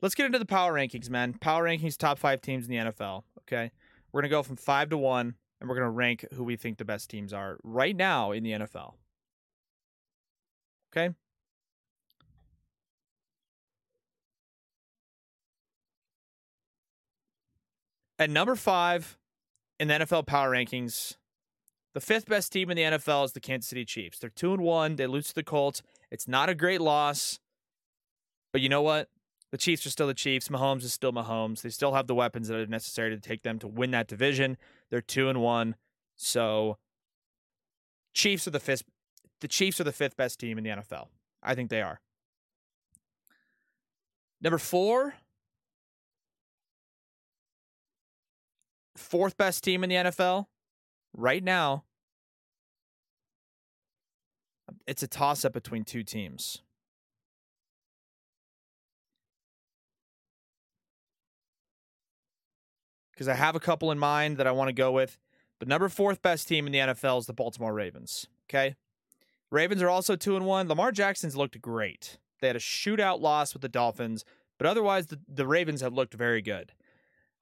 Let's 0.02 0.14
get 0.14 0.26
into 0.26 0.38
the 0.38 0.46
power 0.46 0.74
rankings, 0.74 1.08
man. 1.08 1.34
Power 1.34 1.64
rankings, 1.64 1.96
top 1.96 2.18
five 2.18 2.40
teams 2.40 2.66
in 2.66 2.70
the 2.70 2.90
NFL. 2.90 3.22
Okay. 3.42 3.70
We're 4.12 4.20
going 4.20 4.30
to 4.30 4.36
go 4.36 4.42
from 4.42 4.56
five 4.56 4.90
to 4.90 4.98
one, 4.98 5.34
and 5.60 5.68
we're 5.68 5.76
going 5.76 5.86
to 5.86 5.90
rank 5.90 6.26
who 6.34 6.44
we 6.44 6.56
think 6.56 6.78
the 6.78 6.84
best 6.84 7.08
teams 7.08 7.32
are 7.32 7.58
right 7.62 7.96
now 7.96 8.32
in 8.32 8.42
the 8.42 8.52
NFL. 8.52 8.94
Okay. 10.92 11.14
At 18.18 18.30
number 18.30 18.54
five 18.54 19.18
in 19.80 19.88
the 19.88 19.94
NFL 19.94 20.26
power 20.26 20.50
rankings, 20.50 21.16
the 21.94 22.00
fifth 22.00 22.26
best 22.26 22.52
team 22.52 22.70
in 22.70 22.76
the 22.76 22.82
NFL 22.82 23.24
is 23.24 23.32
the 23.32 23.40
Kansas 23.40 23.68
City 23.68 23.84
Chiefs. 23.84 24.18
They're 24.18 24.28
two 24.28 24.52
and 24.52 24.62
one. 24.62 24.96
They 24.96 25.06
lose 25.06 25.28
to 25.28 25.34
the 25.34 25.44
Colts. 25.44 25.80
It's 26.10 26.26
not 26.26 26.48
a 26.48 26.54
great 26.54 26.80
loss, 26.80 27.38
but 28.52 28.60
you 28.60 28.68
know 28.68 28.82
what? 28.82 29.08
The 29.52 29.58
Chiefs 29.58 29.86
are 29.86 29.90
still 29.90 30.08
the 30.08 30.14
Chiefs. 30.14 30.48
Mahomes 30.48 30.82
is 30.82 30.92
still 30.92 31.12
Mahomes. 31.12 31.62
They 31.62 31.70
still 31.70 31.94
have 31.94 32.08
the 32.08 32.14
weapons 32.14 32.48
that 32.48 32.58
are 32.58 32.66
necessary 32.66 33.10
to 33.10 33.20
take 33.20 33.44
them 33.44 33.60
to 33.60 33.68
win 33.68 33.92
that 33.92 34.08
division. 34.08 34.56
They're 34.90 35.00
two 35.00 35.28
and 35.28 35.40
one. 35.40 35.76
So 36.16 36.78
Chiefs 38.12 38.48
are 38.48 38.50
the 38.50 38.60
fifth 38.60 38.82
the 39.40 39.48
Chiefs 39.48 39.80
are 39.80 39.84
the 39.84 39.92
fifth 39.92 40.16
best 40.16 40.40
team 40.40 40.58
in 40.58 40.64
the 40.64 40.70
NFL. 40.70 41.08
I 41.42 41.54
think 41.54 41.70
they 41.70 41.82
are. 41.82 42.00
Number 44.40 44.58
four, 44.58 45.14
fourth 48.96 49.36
best 49.36 49.62
team 49.62 49.84
in 49.84 49.90
the 49.90 49.96
NFL 49.96 50.46
right 51.14 51.42
now. 51.42 51.84
It's 54.86 55.02
a 55.02 55.08
toss 55.08 55.44
up 55.44 55.52
between 55.52 55.84
two 55.84 56.02
teams. 56.02 56.62
because 63.14 63.28
I 63.28 63.34
have 63.34 63.54
a 63.54 63.60
couple 63.60 63.90
in 63.90 63.98
mind 63.98 64.36
that 64.38 64.46
I 64.46 64.52
want 64.52 64.68
to 64.68 64.72
go 64.72 64.90
with. 64.90 65.18
The 65.60 65.66
number 65.66 65.88
fourth 65.88 66.20
best 66.20 66.48
team 66.48 66.66
in 66.66 66.72
the 66.72 66.78
NFL 66.78 67.20
is 67.20 67.26
the 67.26 67.32
Baltimore 67.32 67.72
Ravens. 67.72 68.26
Okay. 68.48 68.74
Ravens 69.50 69.82
are 69.82 69.88
also 69.88 70.16
two 70.16 70.36
and 70.36 70.44
one. 70.44 70.68
Lamar 70.68 70.90
Jackson's 70.90 71.36
looked 71.36 71.60
great. 71.60 72.18
They 72.40 72.48
had 72.48 72.56
a 72.56 72.60
shootout 72.60 73.20
loss 73.20 73.54
with 73.54 73.62
the 73.62 73.68
Dolphins, 73.68 74.24
but 74.58 74.66
otherwise 74.66 75.06
the, 75.06 75.20
the 75.28 75.46
Ravens 75.46 75.80
have 75.80 75.94
looked 75.94 76.14
very 76.14 76.42
good. 76.42 76.72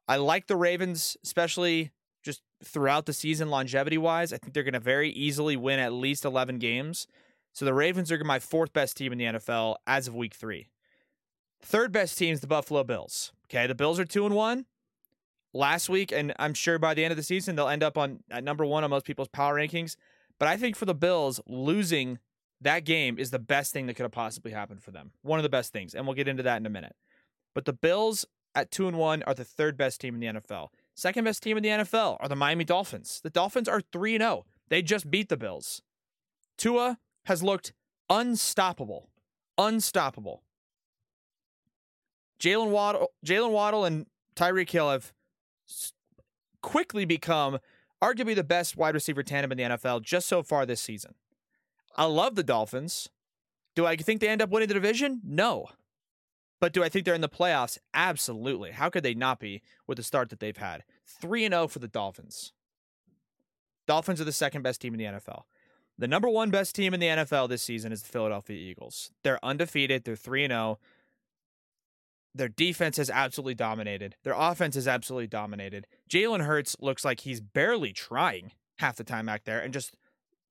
I 0.06 0.16
like 0.16 0.46
the 0.46 0.56
Ravens, 0.56 1.16
especially 1.24 1.90
throughout 2.64 3.06
the 3.06 3.12
season, 3.12 3.50
longevity 3.50 3.98
wise. 3.98 4.32
I 4.32 4.38
think 4.38 4.54
they're 4.54 4.62
going 4.62 4.72
to 4.74 4.80
very 4.80 5.10
easily 5.10 5.56
win 5.56 5.78
at 5.78 5.92
least 5.92 6.24
11 6.24 6.58
games. 6.58 7.06
So 7.52 7.64
the 7.64 7.74
Ravens 7.74 8.10
are 8.10 8.22
my 8.24 8.38
fourth 8.38 8.72
best 8.72 8.96
team 8.96 9.12
in 9.12 9.18
the 9.18 9.24
NFL 9.24 9.76
as 9.86 10.08
of 10.08 10.14
week 10.14 10.34
three. 10.34 10.68
Third 11.60 11.92
best 11.92 12.18
team 12.18 12.32
is 12.32 12.40
the 12.40 12.46
Buffalo 12.46 12.82
Bills. 12.82 13.32
Okay. 13.46 13.66
The 13.66 13.74
Bills 13.74 14.00
are 14.00 14.04
two 14.04 14.26
and 14.26 14.34
one 14.34 14.66
last 15.52 15.88
week, 15.88 16.12
and 16.12 16.32
I'm 16.38 16.54
sure 16.54 16.78
by 16.78 16.94
the 16.94 17.04
end 17.04 17.12
of 17.12 17.16
the 17.16 17.22
season 17.22 17.56
they'll 17.56 17.68
end 17.68 17.82
up 17.82 17.98
on 17.98 18.20
at 18.30 18.42
number 18.42 18.64
one 18.64 18.84
on 18.84 18.90
most 18.90 19.04
people's 19.04 19.28
power 19.28 19.56
rankings. 19.56 19.96
But 20.38 20.48
I 20.48 20.56
think 20.56 20.76
for 20.76 20.86
the 20.86 20.94
Bills, 20.94 21.40
losing 21.46 22.18
that 22.60 22.84
game 22.84 23.18
is 23.18 23.30
the 23.30 23.38
best 23.38 23.72
thing 23.72 23.86
that 23.86 23.94
could 23.94 24.04
have 24.04 24.12
possibly 24.12 24.52
happened 24.52 24.82
for 24.82 24.90
them. 24.90 25.12
One 25.22 25.38
of 25.38 25.42
the 25.42 25.48
best 25.48 25.72
things, 25.72 25.94
and 25.94 26.06
we'll 26.06 26.14
get 26.14 26.28
into 26.28 26.42
that 26.44 26.56
in 26.56 26.66
a 26.66 26.70
minute. 26.70 26.96
But 27.54 27.64
the 27.64 27.72
Bills 27.72 28.24
at 28.54 28.70
two 28.70 28.88
and 28.88 28.96
one 28.96 29.22
are 29.24 29.34
the 29.34 29.44
third 29.44 29.76
best 29.76 30.00
team 30.00 30.14
in 30.14 30.20
the 30.20 30.40
NFL. 30.40 30.68
Second 30.94 31.24
best 31.24 31.42
team 31.42 31.56
in 31.56 31.62
the 31.62 31.68
NFL 31.70 32.18
are 32.20 32.28
the 32.28 32.36
Miami 32.36 32.64
Dolphins. 32.64 33.20
The 33.22 33.30
Dolphins 33.30 33.68
are 33.68 33.80
three 33.92 34.14
and 34.14 34.22
zero. 34.22 34.44
They 34.68 34.82
just 34.82 35.10
beat 35.10 35.28
the 35.28 35.36
Bills. 35.36 35.82
Tua 36.58 36.98
has 37.24 37.42
looked 37.42 37.72
unstoppable, 38.10 39.10
unstoppable. 39.58 40.42
Jaylen 42.40 42.70
Waddle, 42.70 43.12
Jaylen 43.24 43.52
Waddle, 43.52 43.84
and 43.84 44.06
Tyreek 44.34 44.70
Hill 44.70 44.90
have 44.90 45.12
quickly 46.60 47.04
become 47.04 47.58
arguably 48.02 48.34
the 48.34 48.44
best 48.44 48.76
wide 48.76 48.94
receiver 48.94 49.22
tandem 49.22 49.52
in 49.52 49.58
the 49.58 49.76
NFL 49.76 50.02
just 50.02 50.28
so 50.28 50.42
far 50.42 50.66
this 50.66 50.80
season. 50.80 51.14
I 51.96 52.04
love 52.04 52.34
the 52.34 52.42
Dolphins. 52.42 53.08
Do 53.74 53.86
I 53.86 53.96
think 53.96 54.20
they 54.20 54.28
end 54.28 54.42
up 54.42 54.50
winning 54.50 54.68
the 54.68 54.74
division? 54.74 55.20
No. 55.24 55.68
But 56.62 56.72
do 56.72 56.84
I 56.84 56.88
think 56.88 57.04
they're 57.04 57.12
in 57.12 57.22
the 57.22 57.28
playoffs? 57.28 57.76
Absolutely. 57.92 58.70
How 58.70 58.88
could 58.88 59.02
they 59.02 59.14
not 59.14 59.40
be 59.40 59.62
with 59.88 59.96
the 59.96 60.04
start 60.04 60.30
that 60.30 60.38
they've 60.38 60.56
had? 60.56 60.84
3 61.04 61.44
and 61.44 61.52
0 61.52 61.66
for 61.66 61.80
the 61.80 61.88
Dolphins. 61.88 62.52
Dolphins 63.88 64.20
are 64.20 64.24
the 64.24 64.30
second 64.30 64.62
best 64.62 64.80
team 64.80 64.94
in 64.94 64.98
the 64.98 65.18
NFL. 65.18 65.42
The 65.98 66.06
number 66.06 66.28
one 66.28 66.50
best 66.50 66.76
team 66.76 66.94
in 66.94 67.00
the 67.00 67.08
NFL 67.08 67.48
this 67.48 67.64
season 67.64 67.90
is 67.90 68.02
the 68.02 68.08
Philadelphia 68.08 68.56
Eagles. 68.56 69.10
They're 69.24 69.44
undefeated, 69.44 70.04
they're 70.04 70.14
3 70.14 70.46
0. 70.46 70.78
Their 72.32 72.48
defense 72.48 72.96
has 72.96 73.10
absolutely 73.10 73.56
dominated. 73.56 74.14
Their 74.22 74.36
offense 74.36 74.76
has 74.76 74.86
absolutely 74.86 75.26
dominated. 75.26 75.88
Jalen 76.08 76.44
Hurts 76.44 76.76
looks 76.78 77.04
like 77.04 77.22
he's 77.22 77.40
barely 77.40 77.92
trying 77.92 78.52
half 78.78 78.94
the 78.94 79.02
time 79.02 79.26
back 79.26 79.42
there 79.42 79.58
and 79.58 79.74
just 79.74 79.96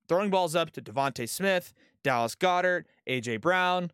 throwing 0.08 0.28
balls 0.28 0.54
up 0.54 0.72
to 0.72 0.82
DeVonta 0.82 1.26
Smith, 1.26 1.72
Dallas 2.02 2.34
Goedert, 2.34 2.84
AJ 3.08 3.40
Brown. 3.40 3.92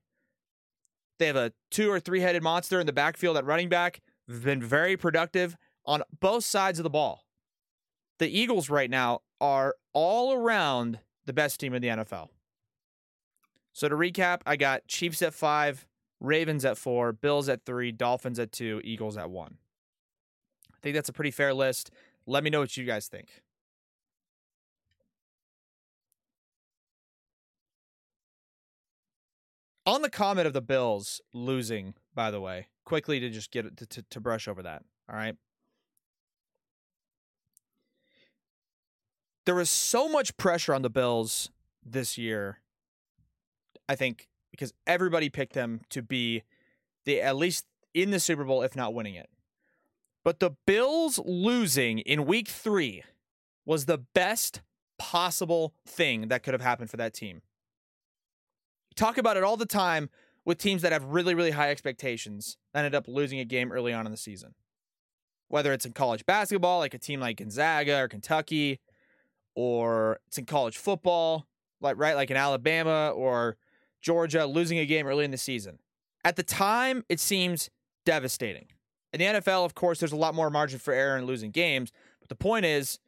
They 1.19 1.27
have 1.27 1.37
a 1.37 1.53
two 1.71 1.91
or 1.91 2.01
three 2.01 2.21
headed 2.21 2.43
monster 2.43 2.81
in 2.81 2.87
the 2.87 2.93
backfield 2.93 3.37
at 3.37 3.45
running 3.45 3.69
back. 3.69 4.01
They've 4.27 4.43
been 4.43 4.63
very 4.63 4.97
productive 4.97 5.57
on 5.85 6.03
both 6.21 6.45
sides 6.45 6.79
of 6.79 6.83
the 6.83 6.91
ball. 6.91 7.25
The 8.19 8.29
Eagles 8.29 8.69
right 8.69 8.91
now 8.91 9.21
are 9.41 9.75
all 9.93 10.33
around 10.33 11.01
the 11.27 11.33
best 11.33 11.61
team 11.61 11.75
in 11.75 11.83
the 11.83 11.89
NFL. 11.89 12.29
So 13.73 13.89
to 13.89 13.95
recap, 13.95 14.41
I 14.45 14.57
got 14.57 14.87
Chiefs 14.89 15.23
at 15.23 15.35
five, 15.35 15.87
Ravens 16.21 16.65
at 16.65 16.77
four, 16.77 17.13
Bills 17.13 17.49
at 17.49 17.65
three, 17.65 17.93
Dolphins 17.93 18.39
at 18.39 18.51
two, 18.51 18.81
Eagles 18.85 19.17
at 19.17 19.31
one. 19.31 19.59
I 20.75 20.79
think 20.83 20.95
that's 20.95 21.09
a 21.09 21.13
pretty 21.13 21.31
fair 21.31 21.55
list. 21.55 21.91
Let 22.27 22.45
me 22.45 22.51
know 22.51 22.61
what 22.61 22.77
you 22.77 22.85
guys 22.85 23.09
think. 23.09 23.29
On 29.88 30.02
the 30.02 30.11
comment 30.11 30.47
of 30.47 30.52
the 30.52 30.61
Bills 30.61 31.23
losing, 31.33 31.95
by 32.14 32.30
the 32.30 32.42
way, 32.42 32.66
quickly 32.85 33.21
to 33.21 33.30
just 33.30 33.50
get 33.50 33.75
to, 33.78 33.87
to, 33.87 34.02
to 34.02 34.21
brush 34.21 34.47
over 34.47 34.62
that. 34.62 34.83
All 35.11 35.16
right. 35.16 35.35
There 39.47 39.54
was 39.54 39.71
so 39.71 40.07
much 40.07 40.37
pressure 40.37 40.75
on 40.75 40.83
the 40.83 40.90
Bills 40.90 41.50
this 41.83 42.18
year. 42.18 42.59
I 43.88 43.95
think 43.95 44.28
because 44.50 44.75
everybody 44.87 45.30
picked 45.30 45.54
them 45.54 45.80
to 45.88 46.02
be 46.02 46.42
the 47.07 47.23
at 47.23 47.37
least 47.37 47.64
in 47.95 48.11
the 48.11 48.21
Super 48.21 48.45
Bowl, 48.45 48.61
if 48.61 48.76
not 48.76 48.92
winning 48.92 49.14
it. 49.14 49.30
But 50.23 50.38
the 50.38 50.50
Bills 50.66 51.18
losing 51.25 52.00
in 52.00 52.26
week 52.26 52.49
three 52.49 53.04
was 53.64 53.87
the 53.87 53.97
best 53.97 54.61
possible 54.99 55.73
thing 55.87 56.28
that 56.28 56.42
could 56.42 56.52
have 56.52 56.61
happened 56.61 56.90
for 56.90 56.99
that 56.99 57.14
team. 57.14 57.40
Talk 58.99 59.17
about 59.17 59.37
it 59.37 59.45
all 59.45 59.57
the 59.57 59.64
time 59.64 60.11
with 60.45 60.59
teams 60.59 60.83
that 60.83 60.90
have 60.90 61.05
really, 61.05 61.33
really 61.33 61.52
high 61.52 61.71
expectations 61.71 62.57
that 62.73 62.81
ended 62.81 62.97
up 62.97 63.07
losing 63.07 63.38
a 63.38 63.45
game 63.45 63.71
early 63.71 63.93
on 63.93 64.07
in 64.07 64.11
the 64.11 64.19
season. 64.19 64.57
Whether 65.47 65.73
it's 65.73 65.87
in 65.87 65.93
college 65.93 66.26
basketball, 66.26 66.81
like 66.81 66.95
a 66.95 66.99
team 66.99 67.21
like 67.21 67.37
Gonzaga 67.37 68.00
or 68.00 68.09
Kentucky, 68.09 68.81
or 69.55 70.19
it's 70.26 70.37
in 70.37 70.47
college 70.47 70.76
football, 70.76 71.47
like 71.81 71.97
right, 71.97 72.17
like 72.17 72.33
in 72.33 72.37
Alabama 72.37 73.12
or 73.14 73.57
Georgia, 74.02 74.47
losing 74.47 74.81
a 74.81 74.85
game 74.85 75.07
early 75.07 75.25
in 75.25 75.31
the 75.31 75.38
season. 75.38 75.78
At 76.25 76.35
the 76.35 76.43
time, 76.43 77.05
it 77.09 77.21
seems 77.21 77.71
devastating. 78.05 78.67
In 79.12 79.21
the 79.21 79.26
NFL, 79.26 79.64
of 79.64 79.76
course, 79.76 80.00
there's 80.00 80.11
a 80.11 80.17
lot 80.17 80.35
more 80.35 80.50
margin 80.50 80.81
for 80.81 80.93
error 80.93 81.17
in 81.17 81.25
losing 81.25 81.52
games, 81.52 81.93
but 82.19 82.28
the 82.28 82.35
point 82.35 82.67
is, 82.67 82.99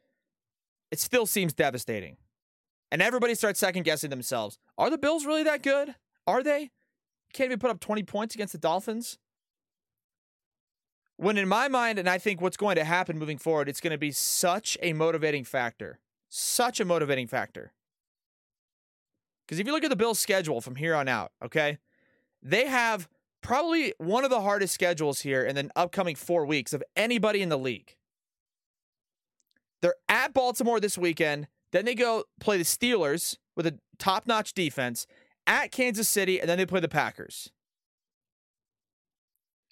it 0.89 1.01
still 1.01 1.25
seems 1.25 1.51
devastating. 1.51 2.15
And 2.91 3.01
everybody 3.01 3.35
starts 3.35 3.59
second 3.59 3.83
guessing 3.83 4.09
themselves. 4.09 4.57
Are 4.77 4.89
the 4.89 4.97
Bills 4.97 5.25
really 5.25 5.43
that 5.43 5.63
good? 5.63 5.95
Are 6.27 6.43
they? 6.43 6.71
Can't 7.33 7.47
even 7.47 7.59
put 7.59 7.71
up 7.71 7.79
20 7.79 8.03
points 8.03 8.35
against 8.35 8.51
the 8.51 8.59
Dolphins. 8.59 9.17
When 11.15 11.37
in 11.37 11.47
my 11.47 11.67
mind, 11.67 11.99
and 11.99 12.09
I 12.09 12.17
think 12.17 12.41
what's 12.41 12.57
going 12.57 12.75
to 12.75 12.83
happen 12.83 13.17
moving 13.17 13.37
forward, 13.37 13.69
it's 13.69 13.79
going 13.79 13.91
to 13.91 13.97
be 13.97 14.11
such 14.11 14.77
a 14.81 14.91
motivating 14.93 15.45
factor. 15.45 15.99
Such 16.27 16.79
a 16.79 16.85
motivating 16.85 17.27
factor. 17.27 17.73
Because 19.45 19.59
if 19.59 19.67
you 19.67 19.73
look 19.73 19.83
at 19.83 19.89
the 19.89 19.95
Bills' 19.95 20.19
schedule 20.19 20.61
from 20.61 20.75
here 20.75 20.95
on 20.95 21.07
out, 21.07 21.31
okay, 21.43 21.77
they 22.41 22.67
have 22.67 23.07
probably 23.41 23.93
one 23.97 24.23
of 24.23 24.29
the 24.29 24.41
hardest 24.41 24.73
schedules 24.73 25.21
here 25.21 25.43
in 25.43 25.55
the 25.55 25.69
upcoming 25.75 26.15
four 26.15 26.45
weeks 26.45 26.73
of 26.73 26.83
anybody 26.95 27.41
in 27.41 27.49
the 27.49 27.57
league. 27.57 27.95
They're 29.81 29.95
at 30.07 30.33
Baltimore 30.33 30.79
this 30.79 30.97
weekend. 30.97 31.47
Then 31.71 31.85
they 31.85 31.95
go 31.95 32.25
play 32.39 32.57
the 32.57 32.63
Steelers 32.63 33.37
with 33.55 33.65
a 33.65 33.79
top 33.97 34.27
notch 34.27 34.53
defense 34.53 35.07
at 35.47 35.71
Kansas 35.71 36.07
City, 36.07 36.39
and 36.39 36.49
then 36.49 36.57
they 36.57 36.65
play 36.65 36.79
the 36.79 36.87
Packers. 36.87 37.51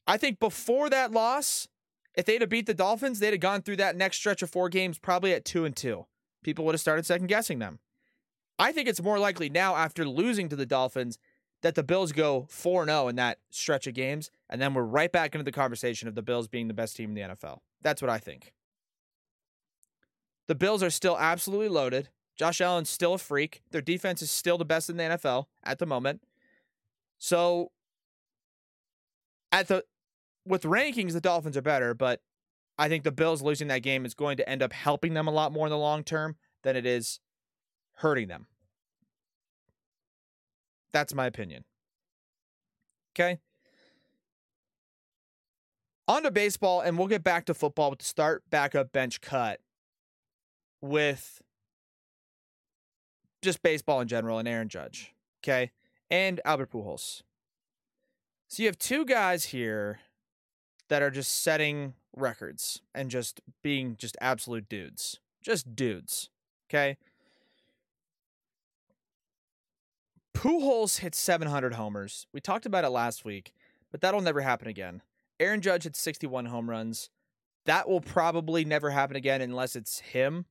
I 0.07 0.17
think 0.17 0.39
before 0.39 0.89
that 0.89 1.11
loss, 1.11 1.67
if 2.15 2.25
they'd 2.25 2.41
have 2.41 2.49
beat 2.49 2.65
the 2.65 2.73
Dolphins, 2.73 3.19
they'd 3.19 3.31
have 3.31 3.39
gone 3.39 3.61
through 3.61 3.77
that 3.77 3.95
next 3.95 4.17
stretch 4.17 4.41
of 4.41 4.49
four 4.49 4.69
games 4.69 4.97
probably 4.97 5.33
at 5.33 5.45
two 5.45 5.65
and 5.65 5.75
two. 5.75 6.05
People 6.43 6.65
would 6.65 6.73
have 6.73 6.81
started 6.81 7.05
second 7.05 7.27
guessing 7.27 7.59
them. 7.59 7.79
I 8.57 8.71
think 8.71 8.89
it's 8.89 9.01
more 9.01 9.19
likely 9.19 9.49
now 9.49 9.75
after 9.75 10.05
losing 10.05 10.49
to 10.49 10.55
the 10.55 10.65
Dolphins 10.65 11.17
that 11.61 11.75
the 11.75 11.83
Bills 11.83 12.11
go 12.11 12.47
4 12.49 12.85
0 12.85 13.07
in 13.07 13.15
that 13.17 13.39
stretch 13.49 13.87
of 13.87 13.93
games, 13.93 14.31
and 14.49 14.61
then 14.61 14.73
we're 14.73 14.83
right 14.83 15.11
back 15.11 15.35
into 15.35 15.43
the 15.43 15.51
conversation 15.51 16.07
of 16.07 16.15
the 16.15 16.21
Bills 16.21 16.47
being 16.47 16.67
the 16.67 16.73
best 16.73 16.95
team 16.95 17.09
in 17.09 17.15
the 17.15 17.35
NFL. 17.35 17.59
That's 17.81 18.01
what 18.01 18.09
I 18.09 18.17
think. 18.17 18.53
The 20.49 20.55
Bills 20.55 20.81
are 20.81 20.89
still 20.89 21.15
absolutely 21.15 21.69
loaded. 21.69 22.09
Josh 22.35 22.59
Allen's 22.59 22.89
still 22.89 23.13
a 23.13 23.17
freak. 23.19 23.61
Their 23.69 23.81
defense 23.81 24.23
is 24.23 24.31
still 24.31 24.57
the 24.57 24.65
best 24.65 24.89
in 24.89 24.97
the 24.97 25.03
NFL 25.03 25.45
at 25.63 25.77
the 25.77 25.85
moment. 25.85 26.23
So 27.19 27.71
at 29.51 29.67
the 29.67 29.83
with 30.47 30.63
rankings, 30.63 31.13
the 31.13 31.21
Dolphins 31.21 31.55
are 31.55 31.61
better, 31.61 31.93
but 31.93 32.21
I 32.79 32.89
think 32.89 33.03
the 33.03 33.11
Bills 33.11 33.43
losing 33.43 33.67
that 33.67 33.83
game 33.83 34.07
is 34.07 34.15
going 34.15 34.37
to 34.37 34.49
end 34.49 34.63
up 34.63 34.73
helping 34.73 35.13
them 35.13 35.27
a 35.27 35.31
lot 35.31 35.51
more 35.51 35.67
in 35.67 35.71
the 35.71 35.77
long 35.77 36.03
term 36.03 36.35
than 36.63 36.75
it 36.75 36.87
is 36.87 37.19
hurting 37.97 38.27
them. 38.27 38.47
That's 40.91 41.13
my 41.13 41.27
opinion. 41.27 41.63
Okay. 43.13 43.37
On 46.07 46.23
to 46.23 46.31
baseball, 46.31 46.81
and 46.81 46.97
we'll 46.97 47.05
get 47.05 47.23
back 47.23 47.45
to 47.45 47.53
football 47.53 47.91
with 47.91 47.99
the 47.99 48.05
start, 48.05 48.41
backup, 48.49 48.91
bench, 48.91 49.21
cut 49.21 49.59
with 50.81 51.41
just 53.41 53.61
baseball 53.61 54.01
in 54.01 54.07
general 54.07 54.39
and 54.39 54.47
Aaron 54.47 54.69
Judge. 54.69 55.13
Okay. 55.43 55.71
And 56.11 56.41
Albert 56.43 56.71
Pujols. 56.71 57.21
So 58.47 58.63
you 58.63 58.67
have 58.67 58.79
two 58.79 59.05
guys 59.05 59.45
here 59.45 59.99
that 60.89 61.01
are 61.01 61.11
just 61.11 61.43
setting 61.43 61.93
records 62.15 62.81
and 62.93 63.09
just 63.09 63.41
being 63.61 63.95
just 63.97 64.17
absolute 64.19 64.67
dudes. 64.67 65.19
Just 65.41 65.75
dudes. 65.75 66.29
Okay. 66.69 66.97
Pujols 70.35 70.99
hit 70.99 71.15
700 71.15 71.73
homers. 71.73 72.25
We 72.33 72.39
talked 72.39 72.65
about 72.65 72.85
it 72.85 72.89
last 72.89 73.25
week, 73.25 73.53
but 73.91 74.01
that'll 74.01 74.21
never 74.21 74.41
happen 74.41 74.67
again. 74.67 75.01
Aaron 75.39 75.61
Judge 75.61 75.83
hit 75.83 75.95
61 75.95 76.45
home 76.45 76.69
runs. 76.69 77.09
That 77.65 77.87
will 77.87 78.01
probably 78.01 78.65
never 78.65 78.89
happen 78.89 79.15
again 79.15 79.41
unless 79.41 79.75
it's 79.75 79.99
him. 79.99 80.45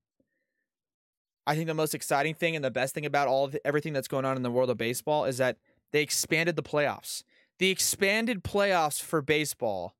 I 1.48 1.54
think 1.54 1.66
the 1.66 1.72
most 1.72 1.94
exciting 1.94 2.34
thing 2.34 2.56
and 2.56 2.62
the 2.62 2.70
best 2.70 2.94
thing 2.94 3.06
about 3.06 3.26
all 3.26 3.48
the, 3.48 3.66
everything 3.66 3.94
that's 3.94 4.06
going 4.06 4.26
on 4.26 4.36
in 4.36 4.42
the 4.42 4.50
world 4.50 4.68
of 4.68 4.76
baseball 4.76 5.24
is 5.24 5.38
that 5.38 5.56
they 5.92 6.02
expanded 6.02 6.56
the 6.56 6.62
playoffs. 6.62 7.22
The 7.58 7.70
expanded 7.70 8.44
playoffs 8.44 9.00
for 9.00 9.22
baseball 9.22 9.94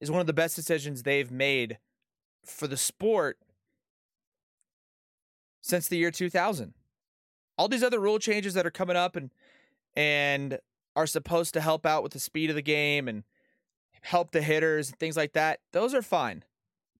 is 0.00 0.10
one 0.10 0.22
of 0.22 0.26
the 0.26 0.32
best 0.32 0.56
decisions 0.56 1.02
they've 1.02 1.30
made 1.30 1.76
for 2.42 2.66
the 2.66 2.78
sport 2.78 3.36
since 5.60 5.88
the 5.88 5.98
year 5.98 6.10
2000 6.10 6.72
all 7.58 7.68
these 7.68 7.82
other 7.82 7.98
rule 7.98 8.18
changes 8.18 8.54
that 8.54 8.64
are 8.64 8.70
coming 8.70 8.96
up 8.96 9.16
and 9.16 9.30
and 9.96 10.58
are 10.94 11.06
supposed 11.06 11.52
to 11.54 11.60
help 11.60 11.84
out 11.84 12.02
with 12.02 12.12
the 12.12 12.20
speed 12.20 12.48
of 12.50 12.56
the 12.56 12.62
game 12.62 13.08
and 13.08 13.24
help 14.00 14.30
the 14.30 14.42
hitters 14.42 14.88
and 14.88 14.98
things 14.98 15.16
like 15.16 15.32
that 15.32 15.58
those 15.72 15.92
are 15.92 16.02
fine 16.02 16.44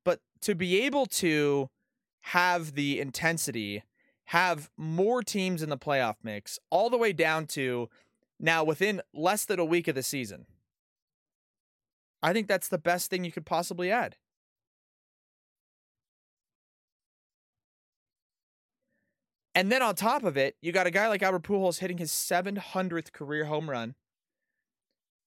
but 0.04 0.20
to 0.40 0.54
be 0.56 0.82
able 0.82 1.06
to 1.06 1.70
have 2.30 2.74
the 2.74 3.00
intensity 3.00 3.84
have 4.30 4.68
more 4.76 5.22
teams 5.22 5.62
in 5.62 5.70
the 5.70 5.78
playoff 5.78 6.16
mix 6.24 6.58
all 6.70 6.90
the 6.90 6.98
way 6.98 7.12
down 7.12 7.46
to 7.46 7.88
now 8.40 8.64
within 8.64 9.00
less 9.14 9.44
than 9.44 9.60
a 9.60 9.64
week 9.64 9.86
of 9.86 9.94
the 9.94 10.02
season 10.02 10.46
i 12.22 12.32
think 12.32 12.48
that's 12.48 12.68
the 12.68 12.78
best 12.78 13.10
thing 13.10 13.24
you 13.24 13.30
could 13.30 13.46
possibly 13.46 13.90
add 13.90 14.16
And 19.54 19.72
then 19.72 19.80
on 19.80 19.94
top 19.94 20.22
of 20.22 20.36
it, 20.36 20.54
you 20.60 20.70
got 20.70 20.86
a 20.86 20.90
guy 20.90 21.08
like 21.08 21.22
Albert 21.22 21.44
Pujols 21.44 21.78
hitting 21.78 21.96
his 21.96 22.10
700th 22.12 23.10
career 23.10 23.46
home 23.46 23.70
run. 23.70 23.94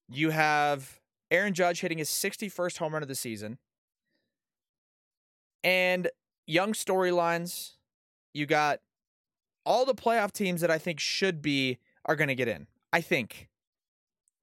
You 0.08 0.30
have 0.30 1.00
Aaron 1.32 1.52
Judge 1.52 1.80
hitting 1.80 1.98
his 1.98 2.10
61st 2.10 2.78
home 2.78 2.92
run 2.92 3.02
of 3.02 3.08
the 3.08 3.16
season. 3.16 3.58
And 5.64 6.10
young 6.50 6.72
storylines. 6.72 7.72
You 8.34 8.46
got 8.46 8.80
all 9.64 9.84
the 9.84 9.94
playoff 9.94 10.32
teams 10.32 10.60
that 10.60 10.70
I 10.70 10.78
think 10.78 11.00
should 11.00 11.40
be 11.40 11.78
are 12.04 12.16
going 12.16 12.28
to 12.28 12.34
get 12.34 12.48
in. 12.48 12.66
I 12.92 13.00
think 13.00 13.48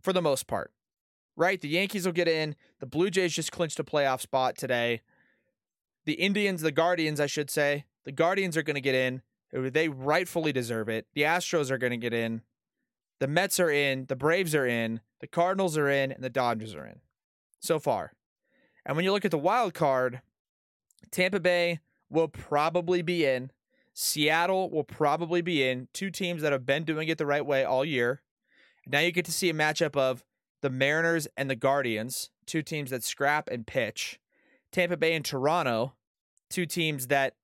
for 0.01 0.13
the 0.13 0.21
most 0.21 0.47
part. 0.47 0.71
Right? 1.35 1.61
The 1.61 1.67
Yankees 1.67 2.05
will 2.05 2.13
get 2.13 2.27
in. 2.27 2.55
The 2.79 2.87
Blue 2.87 3.11
Jays 3.11 3.33
just 3.33 3.51
clinched 3.51 3.79
a 3.79 3.83
playoff 3.83 4.21
spot 4.21 4.57
today. 4.57 5.01
The 6.05 6.13
Indians, 6.13 6.61
the 6.61 6.71
Guardians, 6.71 7.19
I 7.19 7.27
should 7.27 7.51
say, 7.51 7.85
the 8.05 8.11
Guardians 8.11 8.57
are 8.57 8.63
going 8.63 8.75
to 8.75 8.81
get 8.81 8.95
in. 8.95 9.21
They 9.51 9.87
rightfully 9.87 10.51
deserve 10.51 10.89
it. 10.89 11.05
The 11.13 11.21
Astros 11.21 11.69
are 11.69 11.77
going 11.77 11.91
to 11.91 11.97
get 11.97 12.13
in. 12.13 12.41
the 13.19 13.27
Mets 13.27 13.59
are 13.59 13.69
in, 13.69 14.05
the 14.05 14.15
Braves 14.15 14.53
are 14.53 14.65
in, 14.65 15.01
the 15.19 15.27
Cardinals 15.27 15.77
are 15.77 15.89
in, 15.89 16.11
and 16.11 16.23
the 16.23 16.29
Dodgers 16.29 16.75
are 16.75 16.85
in 16.85 16.99
so 17.59 17.79
far. 17.79 18.13
And 18.85 18.95
when 18.95 19.05
you 19.05 19.11
look 19.11 19.25
at 19.25 19.31
the 19.31 19.37
wild 19.37 19.73
card, 19.73 20.21
Tampa 21.11 21.39
Bay 21.39 21.79
will 22.09 22.27
probably 22.27 23.01
be 23.01 23.25
in. 23.25 23.51
Seattle 23.93 24.69
will 24.69 24.83
probably 24.83 25.41
be 25.41 25.67
in. 25.67 25.87
Two 25.93 26.09
teams 26.09 26.41
that 26.41 26.51
have 26.51 26.65
been 26.65 26.83
doing 26.83 27.07
it 27.07 27.17
the 27.17 27.25
right 27.25 27.45
way 27.45 27.63
all 27.63 27.83
year. 27.83 28.21
Now 28.85 28.99
you 28.99 29.11
get 29.11 29.25
to 29.25 29.31
see 29.31 29.49
a 29.49 29.53
matchup 29.53 29.97
of 29.97 30.23
the 30.61 30.69
Mariners 30.69 31.27
and 31.35 31.49
the 31.49 31.55
Guardians, 31.55 32.29
two 32.45 32.61
teams 32.61 32.91
that 32.91 33.03
scrap 33.03 33.49
and 33.49 33.65
pitch. 33.65 34.19
Tampa 34.71 34.97
Bay 34.97 35.13
and 35.13 35.25
Toronto, 35.25 35.93
two 36.49 36.65
teams 36.65 37.07
that 37.07 37.35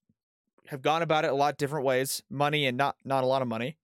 have 0.67 0.81
gone 0.81 1.01
about 1.01 1.25
it 1.25 1.31
a 1.31 1.35
lot 1.35 1.57
different 1.57 1.85
ways, 1.85 2.23
money 2.29 2.65
and 2.65 2.77
not 2.77 2.95
not 3.03 3.23
a 3.23 3.27
lot 3.27 3.41
of 3.41 3.47
money. 3.47 3.77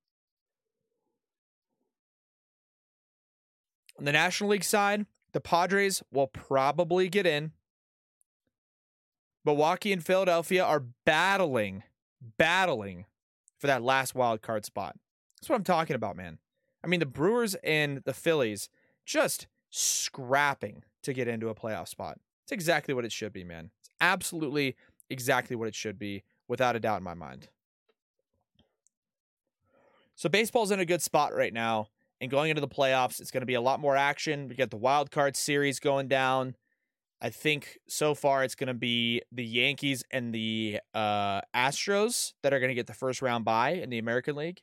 On 3.98 4.06
the 4.06 4.12
National 4.14 4.52
League 4.52 4.64
side, 4.64 5.06
the 5.34 5.42
Padres 5.42 6.02
will 6.12 6.28
probably 6.28 7.10
get 7.10 7.26
in. 7.26 7.52
Milwaukee 9.46 9.94
and 9.94 10.06
Philadelphia 10.06 10.64
are 10.64 10.86
battling, 11.06 11.84
battling 12.38 13.06
for 13.58 13.68
that 13.68 13.84
last 13.84 14.16
wild 14.16 14.42
card 14.42 14.66
spot. 14.66 14.96
That's 15.40 15.50
what 15.50 15.56
I'm 15.56 15.64
talking 15.64 15.96
about, 15.96 16.18
man. 16.18 16.40
I 16.84 16.88
mean, 16.88 17.00
the 17.00 17.06
Brewers 17.06 17.56
and 17.64 18.02
the 18.06 18.14
Phillies 18.14 18.70
just 19.06 19.48
scrapping 19.70 20.84
to 21.04 21.14
get 21.14 21.28
into 21.28 21.50
a 21.50 21.56
playoff 21.56 21.88
spot. 21.88 22.20
It's 22.44 22.52
exactly 22.52 22.94
what 22.94 23.06
it 23.06 23.12
should 23.12 23.34
be, 23.34 23.44
man. 23.44 23.72
It's 23.80 23.90
absolutely 24.02 24.76
exactly 25.10 25.56
what 25.56 25.68
it 25.68 25.76
should 25.76 25.98
be, 25.98 26.24
without 26.48 26.76
a 26.76 26.80
doubt 26.80 26.98
in 26.98 27.04
my 27.04 27.14
mind. 27.14 27.48
So 30.16 30.28
baseball's 30.30 30.72
in 30.72 30.80
a 30.80 30.86
good 30.86 31.02
spot 31.02 31.34
right 31.34 31.54
now. 31.54 31.90
And 32.22 32.30
going 32.30 32.50
into 32.50 32.60
the 32.60 32.68
playoffs, 32.68 33.22
it's 33.22 33.32
going 33.32 33.42
to 33.42 33.48
be 33.48 33.54
a 33.54 33.62
lot 33.62 33.80
more 33.80 33.96
action. 33.96 34.50
We 34.50 34.56
got 34.56 34.72
the 34.72 34.78
wild 34.78 35.10
card 35.10 35.38
series 35.38 35.80
going 35.80 36.10
down. 36.10 36.56
I 37.22 37.30
think 37.30 37.80
so 37.88 38.16
far 38.16 38.44
it's 38.44 38.56
going 38.56 38.68
to 38.68 38.74
be 38.74 39.22
the 39.32 39.44
Yankees 39.44 40.04
and 40.12 40.34
the 40.34 40.80
uh, 40.94 41.42
Astros 41.54 42.34
that 42.44 42.54
are 42.54 42.60
going 42.60 42.70
to 42.70 42.76
get 42.76 42.88
the 42.88 42.94
first 42.94 43.22
round 43.22 43.44
bye 43.44 43.72
in 43.72 43.90
the 43.90 43.98
American 43.98 44.36
League. 44.36 44.62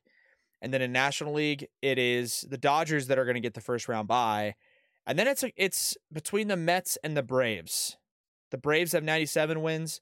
And 0.62 0.72
then 0.72 0.80
in 0.80 0.90
National 0.90 1.34
League, 1.34 1.66
it 1.82 1.98
is 1.98 2.46
the 2.48 2.56
Dodgers 2.56 3.08
that 3.08 3.18
are 3.18 3.24
going 3.24 3.34
to 3.34 3.40
get 3.40 3.54
the 3.54 3.60
first 3.60 3.88
round 3.88 4.08
bye. 4.08 4.54
And 5.06 5.18
then 5.18 5.28
it's 5.28 5.44
it's 5.56 5.96
between 6.12 6.48
the 6.48 6.56
Mets 6.56 6.96
and 7.04 7.16
the 7.16 7.22
Braves. 7.22 7.96
The 8.50 8.58
Braves 8.58 8.92
have 8.92 9.04
97 9.04 9.60
wins. 9.60 10.00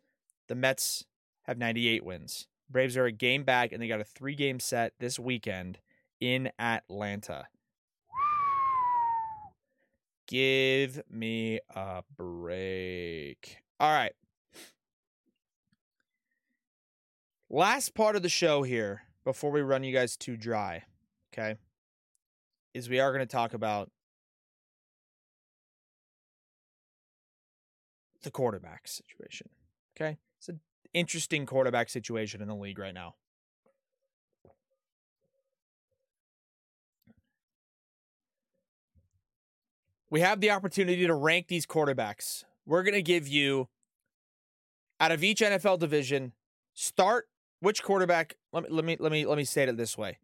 The 0.49 0.55
Mets 0.55 1.05
have 1.43 1.59
98 1.59 2.05
wins. 2.05 2.47
Braves 2.71 2.97
are 2.97 3.05
a 3.05 3.13
game 3.13 3.45
back, 3.45 3.73
and 3.73 3.83
they 3.83 3.89
got 3.89 4.01
a 4.01 4.05
three 4.05 4.35
game 4.35 4.61
set 4.61 4.95
this 5.01 5.19
weekend 5.19 5.81
in 6.21 6.51
Atlanta. 6.59 7.47
Give 10.27 11.03
me 11.11 11.61
a 11.75 12.03
break. 12.17 13.59
All 13.79 13.93
right. 13.93 14.13
Last 17.51 17.95
part 17.95 18.17
of 18.17 18.23
the 18.23 18.29
show 18.29 18.63
here 18.63 19.03
before 19.25 19.51
we 19.51 19.61
run 19.61 19.85
you 19.85 19.93
guys 19.93 20.17
too 20.17 20.37
dry, 20.37 20.85
okay, 21.33 21.57
is 22.73 22.89
we 22.89 23.01
are 23.01 23.13
going 23.13 23.27
to 23.27 23.31
talk 23.31 23.55
about 23.55 23.91
the 28.23 28.31
quarterback 28.31 28.89
situation. 28.89 29.49
Okay. 29.97 30.19
It's 30.39 30.49
an 30.49 30.61
interesting 30.93 31.47
quarterback 31.47 31.91
situation 31.91 32.43
in 32.43 32.49
the 32.49 32.55
league 32.55 32.79
right 32.79 32.95
now. 32.95 33.15
We 40.15 40.21
have 40.21 40.41
the 40.41 40.53
opportunity 40.53 41.09
to 41.09 41.13
rank 41.13 41.49
these 41.49 41.67
quarterbacks. 41.67 42.45
We're 42.65 42.85
going 42.85 42.95
to 42.95 43.03
give 43.03 43.27
you, 43.27 43.67
out 45.01 45.11
of 45.11 45.25
each 45.25 45.41
NFL 45.41 45.81
division, 45.81 46.35
start 46.73 47.27
which 47.59 47.83
quarterback. 47.83 48.37
Let 48.53 48.63
me 48.63 48.69
let 48.71 48.85
me 48.85 48.97
let 49.01 49.11
me 49.11 49.27
let 49.27 49.37
me 49.37 49.43
say 49.43 49.65
it 49.65 49.77
this 49.77 49.99
way. 49.99 50.19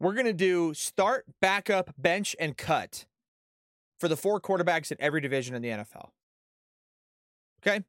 We're 0.00 0.14
going 0.14 0.26
to 0.26 0.32
do 0.32 0.74
start, 0.74 1.26
backup, 1.40 1.94
bench, 1.96 2.34
and 2.40 2.56
cut 2.56 3.06
for 4.00 4.08
the 4.08 4.16
four 4.16 4.40
quarterbacks 4.40 4.90
in 4.90 4.96
every 4.98 5.20
division 5.20 5.54
in 5.54 5.62
the 5.62 5.68
NFL. 5.68 6.08
Okay? 7.62 7.84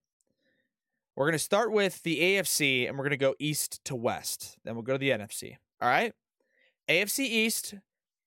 We're 1.15 1.25
going 1.25 1.33
to 1.33 1.39
start 1.39 1.71
with 1.71 2.03
the 2.03 2.19
AFC 2.19 2.87
and 2.87 2.95
we're 2.95 3.05
going 3.05 3.09
to 3.09 3.17
go 3.17 3.33
east 3.39 3.83
to 3.85 3.95
west. 3.95 4.59
Then 4.63 4.75
we'll 4.75 4.83
go 4.83 4.93
to 4.93 4.99
the 4.99 5.09
NFC. 5.09 5.57
All 5.81 5.89
right? 5.89 6.13
AFC 6.89 7.19
East, 7.19 7.75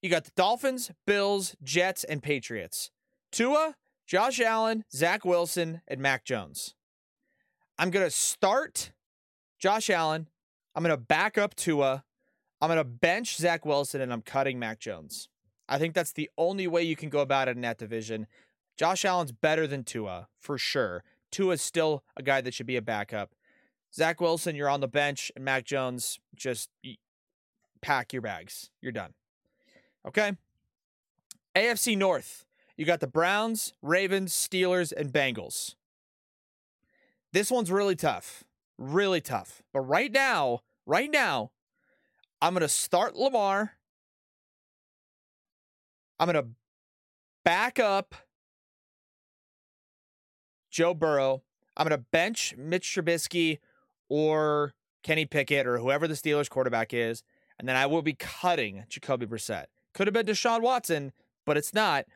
you 0.00 0.08
got 0.08 0.24
the 0.24 0.30
Dolphins, 0.36 0.92
Bills, 1.04 1.56
Jets, 1.64 2.04
and 2.04 2.22
Patriots. 2.22 2.92
Tua, 3.32 3.74
Josh 4.06 4.40
Allen, 4.40 4.84
Zach 4.92 5.24
Wilson, 5.24 5.80
and 5.88 6.00
Mac 6.00 6.24
Jones. 6.24 6.74
I'm 7.76 7.90
going 7.90 8.06
to 8.06 8.10
start 8.10 8.92
Josh 9.58 9.90
Allen. 9.90 10.28
I'm 10.76 10.84
going 10.84 10.94
to 10.94 10.96
back 10.96 11.36
up 11.36 11.56
Tua. 11.56 12.04
I'm 12.60 12.68
going 12.68 12.78
to 12.78 12.84
bench 12.84 13.36
Zach 13.36 13.66
Wilson, 13.66 14.00
and 14.00 14.12
I'm 14.12 14.22
cutting 14.22 14.60
Mac 14.60 14.78
Jones. 14.78 15.28
I 15.68 15.78
think 15.78 15.94
that's 15.94 16.12
the 16.12 16.30
only 16.38 16.68
way 16.68 16.84
you 16.84 16.94
can 16.94 17.08
go 17.08 17.18
about 17.18 17.48
it 17.48 17.56
in 17.56 17.62
that 17.62 17.78
division. 17.78 18.28
Josh 18.76 19.04
Allen's 19.04 19.32
better 19.32 19.66
than 19.66 19.82
Tua, 19.82 20.28
for 20.38 20.56
sure. 20.56 21.02
Tua's 21.32 21.62
still 21.62 22.04
a 22.16 22.22
guy 22.22 22.40
that 22.40 22.54
should 22.54 22.66
be 22.66 22.76
a 22.76 22.82
backup. 22.82 23.34
Zach 23.92 24.20
Wilson, 24.20 24.54
you're 24.54 24.68
on 24.68 24.80
the 24.80 24.88
bench, 24.88 25.32
and 25.34 25.44
Mac 25.44 25.64
Jones, 25.64 26.20
just 26.36 26.70
pack 27.82 28.12
your 28.12 28.22
bags. 28.22 28.70
You're 28.80 28.92
done. 28.92 29.12
Okay. 30.06 30.32
AFC 31.54 31.96
North. 31.98 32.46
You 32.76 32.86
got 32.86 33.00
the 33.00 33.06
Browns, 33.06 33.74
Ravens, 33.82 34.32
Steelers, 34.32 34.92
and 34.92 35.12
Bengals. 35.12 35.74
This 37.32 37.50
one's 37.50 37.70
really 37.70 37.96
tough. 37.96 38.44
Really 38.78 39.20
tough. 39.20 39.62
But 39.72 39.80
right 39.80 40.10
now, 40.10 40.60
right 40.86 41.10
now, 41.10 41.50
I'm 42.40 42.54
going 42.54 42.62
to 42.62 42.68
start 42.68 43.14
Lamar. 43.14 43.72
I'm 46.18 46.30
going 46.30 46.42
to 46.42 46.50
back 47.44 47.78
up 47.78 48.14
Joe 50.70 50.94
Burrow. 50.94 51.42
I'm 51.76 51.86
going 51.86 51.98
to 51.98 52.06
bench 52.10 52.54
Mitch 52.56 52.86
Trubisky 52.86 53.58
or 54.08 54.74
Kenny 55.02 55.24
Pickett 55.24 55.66
or 55.66 55.78
whoever 55.78 56.06
the 56.06 56.14
Steelers 56.14 56.48
quarterback 56.48 56.94
is 56.94 57.22
and 57.62 57.68
then 57.68 57.76
I 57.76 57.86
will 57.86 58.02
be 58.02 58.14
cutting 58.14 58.82
Jacoby 58.88 59.24
Brissett. 59.24 59.66
Could 59.94 60.08
have 60.08 60.14
been 60.14 60.26
Deshaun 60.26 60.62
Watson, 60.62 61.12
but 61.46 61.56
it's 61.56 61.72
not. 61.72 62.06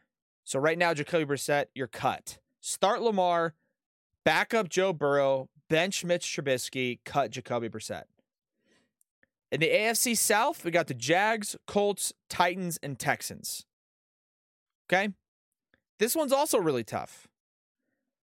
So 0.42 0.58
right 0.58 0.76
now, 0.76 0.92
Jacoby 0.92 1.24
Brissett, 1.24 1.66
you're 1.72 1.86
cut. 1.86 2.38
Start 2.60 3.00
Lamar, 3.00 3.54
back 4.24 4.52
up 4.52 4.68
Joe 4.68 4.92
Burrow, 4.92 5.48
bench 5.70 6.04
Mitch 6.04 6.26
Trubisky, 6.26 6.98
cut 7.04 7.30
Jacoby 7.30 7.68
Brissett. 7.68 8.06
In 9.52 9.60
the 9.60 9.68
AFC 9.68 10.18
South, 10.18 10.64
we 10.64 10.72
got 10.72 10.88
the 10.88 10.94
Jags, 10.94 11.54
Colts, 11.64 12.12
Titans, 12.28 12.76
and 12.82 12.98
Texans. 12.98 13.66
Okay? 14.90 15.10
This 16.00 16.16
one's 16.16 16.32
also 16.32 16.58
really 16.58 16.82
tough. 16.82 17.28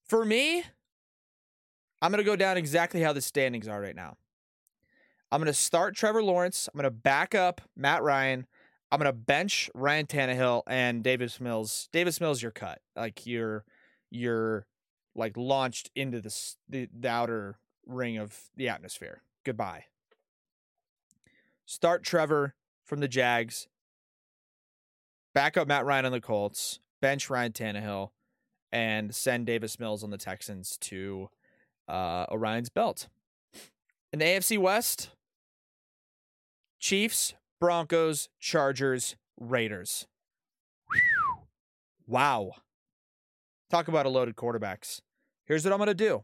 For 0.06 0.24
me, 0.24 0.66
I'm 2.00 2.12
going 2.12 2.24
to 2.24 2.30
go 2.30 2.36
down 2.36 2.58
exactly 2.58 3.02
how 3.02 3.12
the 3.12 3.22
standings 3.22 3.68
are 3.68 3.82
right 3.82 3.96
now. 3.96 4.18
I'm 5.32 5.40
going 5.42 5.48
to 5.48 5.54
start 5.54 5.96
Trevor 5.96 6.24
Lawrence. 6.24 6.70
I'm 6.72 6.78
going 6.78 6.92
to 6.92 6.92
back 6.92 7.36
up 7.36 7.62
Matt 7.76 8.04
Ryan. 8.04 8.48
I'm 8.92 9.00
going 9.00 9.12
to 9.12 9.18
bench 9.18 9.70
Ryan 9.74 10.06
Tannehill 10.06 10.64
and 10.68 11.04
Davis 11.04 11.42
Mills. 11.42 11.90
Davis 11.92 12.22
Mills, 12.22 12.42
you're 12.42 12.52
cut. 12.52 12.80
Like 12.96 13.26
you're, 13.26 13.66
you're 14.10 14.66
like 15.16 15.36
launched 15.36 15.92
into 15.96 16.22
the, 16.22 16.58
the, 16.70 17.10
outer 17.10 17.60
ring 17.86 18.18
of 18.18 18.38
the 18.56 18.70
atmosphere. 18.70 19.22
Goodbye. 19.44 19.86
Start 21.66 22.04
Trevor 22.04 22.56
from 22.86 23.00
the 23.02 23.08
Jags. 23.10 23.68
Back 25.34 25.58
up 25.58 25.68
Matt 25.68 25.86
Ryan 25.86 26.06
on 26.06 26.12
the 26.14 26.22
Colts. 26.22 26.80
Bench 27.02 27.30
Ryan 27.30 27.52
Tannehill, 27.52 28.10
and 28.72 29.14
send 29.14 29.46
Davis 29.46 29.80
Mills 29.80 30.04
on 30.04 30.10
the 30.10 30.18
Texans 30.18 30.78
to 30.82 31.30
uh, 31.88 32.26
Orion's 32.32 32.70
belt. 32.70 33.08
In 34.12 34.20
the 34.20 34.26
AFC 34.26 34.58
West, 34.58 35.10
Chiefs, 36.80 37.34
Broncos, 37.60 38.30
Chargers, 38.40 39.16
Raiders. 39.40 40.08
Wow. 42.06 42.52
Talk 43.70 43.88
about 43.88 44.06
a 44.06 44.10
loaded 44.10 44.36
quarterbacks. 44.36 45.02
Here's 45.46 45.64
what 45.64 45.74
I'm 45.74 45.80
going 45.80 45.88
to 45.88 45.94
do. 45.94 46.24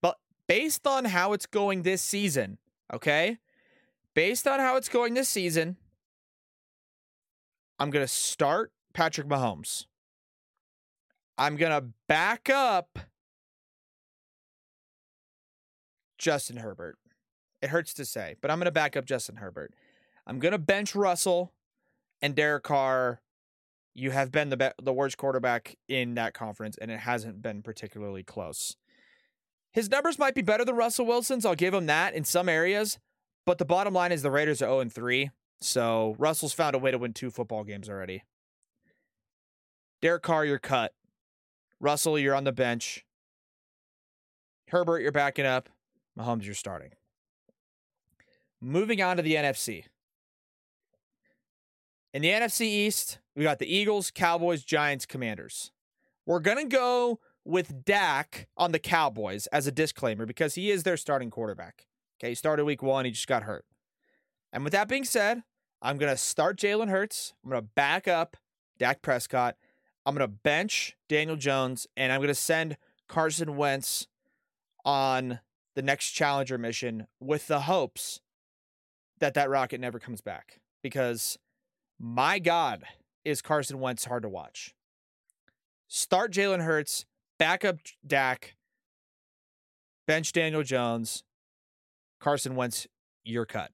But 0.00 0.16
based 0.46 0.86
on 0.86 1.04
how 1.06 1.32
it's 1.32 1.46
going 1.46 1.82
this 1.82 2.02
season, 2.02 2.58
okay? 2.92 3.38
Based 4.14 4.46
on 4.46 4.58
how 4.60 4.76
it's 4.76 4.88
going 4.88 5.14
this 5.14 5.28
season, 5.28 5.76
I'm 7.78 7.90
going 7.90 8.04
to 8.04 8.12
start 8.12 8.72
Patrick 8.92 9.26
Mahomes. 9.26 9.86
I'm 11.38 11.56
going 11.56 11.72
to 11.72 11.88
back 12.08 12.50
up 12.50 12.98
Justin 16.18 16.58
Herbert. 16.58 16.98
It 17.62 17.70
hurts 17.70 17.94
to 17.94 18.04
say, 18.04 18.34
but 18.40 18.50
I'm 18.50 18.58
going 18.58 18.66
to 18.66 18.72
back 18.72 18.96
up 18.96 19.04
Justin 19.04 19.36
Herbert. 19.36 19.72
I'm 20.26 20.40
going 20.40 20.52
to 20.52 20.58
bench 20.58 20.94
Russell 20.94 21.52
and 22.20 22.34
Derek 22.34 22.64
Carr. 22.64 23.20
You 23.94 24.10
have 24.10 24.32
been 24.32 24.48
the 24.48 24.56
be- 24.56 24.82
the 24.82 24.92
worst 24.92 25.16
quarterback 25.16 25.76
in 25.88 26.14
that 26.14 26.34
conference, 26.34 26.76
and 26.78 26.90
it 26.90 27.00
hasn't 27.00 27.40
been 27.40 27.62
particularly 27.62 28.24
close. 28.24 28.76
His 29.72 29.88
numbers 29.88 30.18
might 30.18 30.34
be 30.34 30.42
better 30.42 30.64
than 30.64 30.76
Russell 30.76 31.06
Wilson's. 31.06 31.46
I'll 31.46 31.54
give 31.54 31.72
him 31.72 31.86
that 31.86 32.14
in 32.14 32.24
some 32.24 32.48
areas, 32.48 32.98
but 33.46 33.58
the 33.58 33.64
bottom 33.64 33.94
line 33.94 34.12
is 34.12 34.22
the 34.22 34.30
Raiders 34.30 34.60
are 34.60 34.66
0 34.66 34.88
3. 34.90 35.30
So 35.60 36.16
Russell's 36.18 36.52
found 36.52 36.74
a 36.74 36.78
way 36.78 36.90
to 36.90 36.98
win 36.98 37.12
two 37.12 37.30
football 37.30 37.64
games 37.64 37.88
already. 37.88 38.24
Derek 40.00 40.22
Carr, 40.22 40.44
you're 40.44 40.58
cut. 40.58 40.92
Russell, 41.80 42.18
you're 42.18 42.34
on 42.34 42.44
the 42.44 42.52
bench. 42.52 43.04
Herbert, 44.68 45.00
you're 45.00 45.12
backing 45.12 45.46
up. 45.46 45.68
Mahomes, 46.18 46.44
you're 46.44 46.54
starting. 46.54 46.90
Moving 48.64 49.02
on 49.02 49.16
to 49.16 49.22
the 49.24 49.34
NFC. 49.34 49.86
In 52.14 52.22
the 52.22 52.28
NFC 52.28 52.60
East, 52.60 53.18
we 53.34 53.42
got 53.42 53.58
the 53.58 53.66
Eagles, 53.66 54.12
Cowboys, 54.12 54.62
Giants, 54.62 55.04
Commanders. 55.04 55.72
We're 56.26 56.38
going 56.38 56.58
to 56.58 56.76
go 56.76 57.18
with 57.44 57.84
Dak 57.84 58.46
on 58.56 58.70
the 58.70 58.78
Cowboys 58.78 59.48
as 59.48 59.66
a 59.66 59.72
disclaimer 59.72 60.26
because 60.26 60.54
he 60.54 60.70
is 60.70 60.84
their 60.84 60.96
starting 60.96 61.28
quarterback. 61.28 61.86
Okay, 62.20 62.28
he 62.28 62.34
started 62.36 62.64
week 62.64 62.84
one, 62.84 63.04
he 63.04 63.10
just 63.10 63.26
got 63.26 63.42
hurt. 63.42 63.64
And 64.52 64.62
with 64.62 64.72
that 64.74 64.86
being 64.86 65.04
said, 65.04 65.42
I'm 65.80 65.98
going 65.98 66.12
to 66.12 66.16
start 66.16 66.56
Jalen 66.56 66.88
Hurts. 66.88 67.34
I'm 67.42 67.50
going 67.50 67.62
to 67.62 67.68
back 67.74 68.06
up 68.06 68.36
Dak 68.78 69.02
Prescott. 69.02 69.56
I'm 70.06 70.14
going 70.14 70.28
to 70.28 70.32
bench 70.32 70.96
Daniel 71.08 71.36
Jones, 71.36 71.88
and 71.96 72.12
I'm 72.12 72.20
going 72.20 72.28
to 72.28 72.34
send 72.34 72.76
Carson 73.08 73.56
Wentz 73.56 74.06
on 74.84 75.40
the 75.74 75.82
next 75.82 76.10
Challenger 76.10 76.58
mission 76.58 77.08
with 77.18 77.48
the 77.48 77.62
hopes 77.62 78.20
that 79.22 79.34
that 79.34 79.48
rocket 79.48 79.80
never 79.80 79.98
comes 79.98 80.20
back. 80.20 80.60
Because 80.82 81.38
my 81.98 82.38
God, 82.40 82.82
is 83.24 83.40
Carson 83.40 83.78
Wentz 83.78 84.04
hard 84.04 84.24
to 84.24 84.28
watch. 84.28 84.74
Start 85.88 86.32
Jalen 86.32 86.64
Hurts, 86.64 87.04
back 87.38 87.64
up 87.64 87.76
Dak, 88.04 88.56
bench 90.06 90.32
Daniel 90.32 90.62
Jones, 90.62 91.22
Carson 92.18 92.56
Wentz, 92.56 92.86
you're 93.24 93.46
cut. 93.46 93.70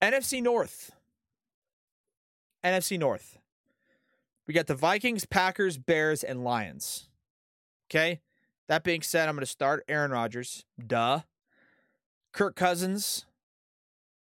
NFC 0.00 0.40
North. 0.40 0.92
NFC 2.64 2.96
North. 2.98 3.38
We 4.46 4.54
got 4.54 4.68
the 4.68 4.74
Vikings, 4.74 5.24
Packers, 5.24 5.78
Bears, 5.78 6.22
and 6.22 6.44
Lions. 6.44 7.08
Okay. 7.90 8.20
That 8.68 8.84
being 8.84 9.02
said, 9.02 9.28
I'm 9.28 9.34
going 9.34 9.40
to 9.40 9.46
start 9.46 9.84
Aaron 9.88 10.12
Rodgers. 10.12 10.64
Duh. 10.84 11.20
Kirk 12.32 12.56
Cousins. 12.56 13.26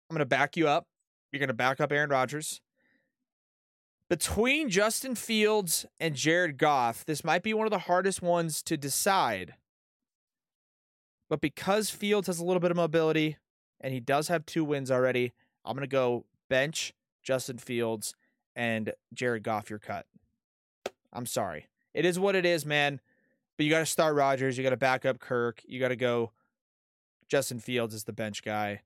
I'm 0.10 0.16
going 0.16 0.20
to 0.20 0.26
back 0.26 0.58
you 0.58 0.68
up. 0.68 0.88
You're 1.32 1.40
going 1.40 1.48
to 1.48 1.54
back 1.54 1.80
up 1.80 1.92
Aaron 1.92 2.10
Rodgers. 2.10 2.62
Between 4.10 4.70
Justin 4.70 5.16
Fields 5.16 5.86
and 6.00 6.16
Jared 6.16 6.58
Goff, 6.58 7.06
this 7.06 7.24
might 7.24 7.44
be 7.44 7.54
one 7.54 7.66
of 7.66 7.72
the 7.72 7.80
hardest 7.80 8.22
ones 8.22 8.62
to 8.64 8.76
decide. 8.76 9.54
But 11.30 11.40
because 11.40 11.90
Fields 11.90 12.28
has 12.28 12.40
a 12.40 12.44
little 12.44 12.60
bit 12.60 12.72
of 12.72 12.78
mobility 12.78 13.38
and 13.80 13.94
he 13.94 14.02
does 14.02 14.28
have 14.28 14.46
two 14.46 14.66
wins 14.66 14.92
already, 14.92 15.32
I'm 15.64 15.78
going 15.78 15.88
to 15.88 15.92
go 15.92 16.26
bench 16.50 16.94
Justin 17.24 17.58
Fields 17.58 18.14
and 18.54 18.92
Jared 19.14 19.44
Goff 19.44 19.70
your 19.70 19.80
cut. 19.80 20.06
I'm 21.14 21.26
sorry. 21.26 21.68
It 21.94 22.04
is 22.04 22.20
what 22.20 22.36
it 22.36 22.46
is, 22.46 22.66
man. 22.66 23.00
But 23.56 23.66
you 23.66 23.70
got 23.70 23.80
to 23.80 23.86
start 23.86 24.16
Rodgers. 24.16 24.58
You 24.58 24.64
got 24.64 24.72
to 24.72 24.78
back 24.78 25.06
up 25.06 25.20
Kirk. 25.20 25.62
You 25.66 25.80
got 25.80 25.90
to 25.90 25.96
go 25.96 26.32
Justin 27.32 27.60
Fields 27.60 27.94
is 27.94 28.04
the 28.04 28.12
bench 28.12 28.44
guy. 28.44 28.82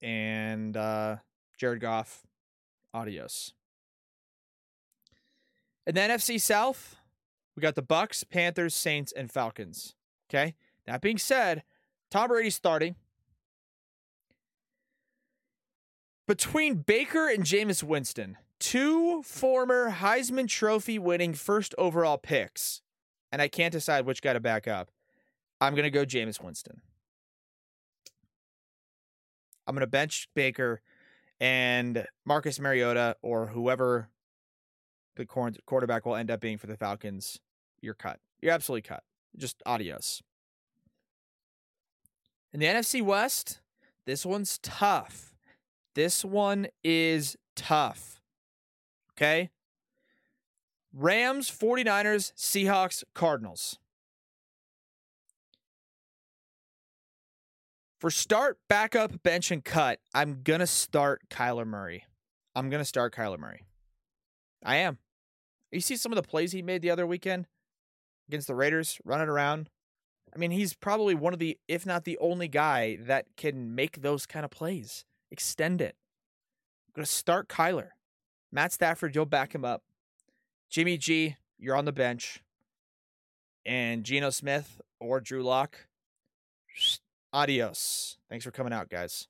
And 0.00 0.74
uh, 0.74 1.16
Jared 1.58 1.82
Goff, 1.82 2.26
adios. 2.94 3.52
In 5.86 5.94
the 5.94 6.00
NFC 6.00 6.40
South, 6.40 6.96
we 7.54 7.60
got 7.60 7.74
the 7.74 7.82
Bucs, 7.82 8.26
Panthers, 8.26 8.74
Saints, 8.74 9.12
and 9.12 9.30
Falcons. 9.30 9.94
Okay. 10.30 10.54
That 10.86 11.02
being 11.02 11.18
said, 11.18 11.64
Tom 12.10 12.28
Brady's 12.28 12.54
starting. 12.54 12.94
Between 16.26 16.76
Baker 16.76 17.28
and 17.28 17.44
Jameis 17.44 17.82
Winston, 17.82 18.38
two 18.58 19.22
former 19.22 19.90
Heisman 19.90 20.48
Trophy 20.48 20.98
winning 20.98 21.34
first 21.34 21.74
overall 21.76 22.16
picks, 22.16 22.80
and 23.30 23.42
I 23.42 23.48
can't 23.48 23.72
decide 23.72 24.06
which 24.06 24.22
guy 24.22 24.32
to 24.32 24.40
back 24.40 24.66
up. 24.66 24.93
I'm 25.60 25.74
going 25.74 25.84
to 25.84 25.90
go 25.90 26.04
Jameis 26.04 26.42
Winston. 26.42 26.80
I'm 29.66 29.74
going 29.74 29.80
to 29.80 29.86
bench 29.86 30.28
Baker 30.34 30.80
and 31.40 32.06
Marcus 32.24 32.60
Mariota 32.60 33.16
or 33.22 33.46
whoever 33.46 34.08
the 35.16 35.24
quarterback 35.24 36.04
will 36.04 36.16
end 36.16 36.30
up 36.30 36.40
being 36.40 36.58
for 36.58 36.66
the 36.66 36.76
Falcons. 36.76 37.40
You're 37.80 37.94
cut. 37.94 38.20
You're 38.42 38.52
absolutely 38.52 38.82
cut. 38.82 39.02
Just 39.36 39.62
adios. 39.64 40.22
In 42.52 42.60
the 42.60 42.66
NFC 42.66 43.02
West, 43.02 43.60
this 44.06 44.24
one's 44.26 44.58
tough. 44.58 45.34
This 45.94 46.24
one 46.24 46.68
is 46.82 47.36
tough. 47.56 48.20
Okay? 49.12 49.50
Rams, 50.92 51.50
49ers, 51.50 52.32
Seahawks, 52.34 53.02
Cardinals. 53.14 53.78
For 58.04 58.10
start, 58.10 58.58
backup, 58.68 59.22
bench, 59.22 59.50
and 59.50 59.64
cut, 59.64 59.98
I'm 60.12 60.42
going 60.42 60.60
to 60.60 60.66
start 60.66 61.22
Kyler 61.30 61.66
Murray. 61.66 62.04
I'm 62.54 62.68
going 62.68 62.82
to 62.82 62.84
start 62.84 63.14
Kyler 63.14 63.38
Murray. 63.38 63.64
I 64.62 64.76
am. 64.76 64.98
You 65.72 65.80
see 65.80 65.96
some 65.96 66.12
of 66.12 66.16
the 66.16 66.22
plays 66.22 66.52
he 66.52 66.60
made 66.60 66.82
the 66.82 66.90
other 66.90 67.06
weekend 67.06 67.46
against 68.28 68.46
the 68.46 68.54
Raiders, 68.54 68.98
running 69.06 69.30
around. 69.30 69.70
I 70.34 70.38
mean, 70.38 70.50
he's 70.50 70.74
probably 70.74 71.14
one 71.14 71.32
of 71.32 71.38
the, 71.38 71.56
if 71.66 71.86
not 71.86 72.04
the 72.04 72.18
only 72.18 72.46
guy 72.46 72.98
that 73.00 73.24
can 73.38 73.74
make 73.74 74.02
those 74.02 74.26
kind 74.26 74.44
of 74.44 74.50
plays. 74.50 75.06
Extend 75.30 75.80
it. 75.80 75.96
I'm 76.88 77.00
going 77.00 77.06
to 77.06 77.10
start 77.10 77.48
Kyler. 77.48 77.92
Matt 78.52 78.74
Stafford, 78.74 79.14
you'll 79.14 79.24
back 79.24 79.54
him 79.54 79.64
up. 79.64 79.82
Jimmy 80.68 80.98
G, 80.98 81.36
you're 81.58 81.74
on 81.74 81.86
the 81.86 81.90
bench. 81.90 82.42
And 83.64 84.04
Geno 84.04 84.28
Smith 84.28 84.82
or 85.00 85.22
Drew 85.22 85.42
Lock, 85.42 85.86
adios. 87.34 88.16
Thanks 88.30 88.44
for 88.44 88.50
coming 88.50 88.72
out, 88.72 88.88
guys. 88.88 89.28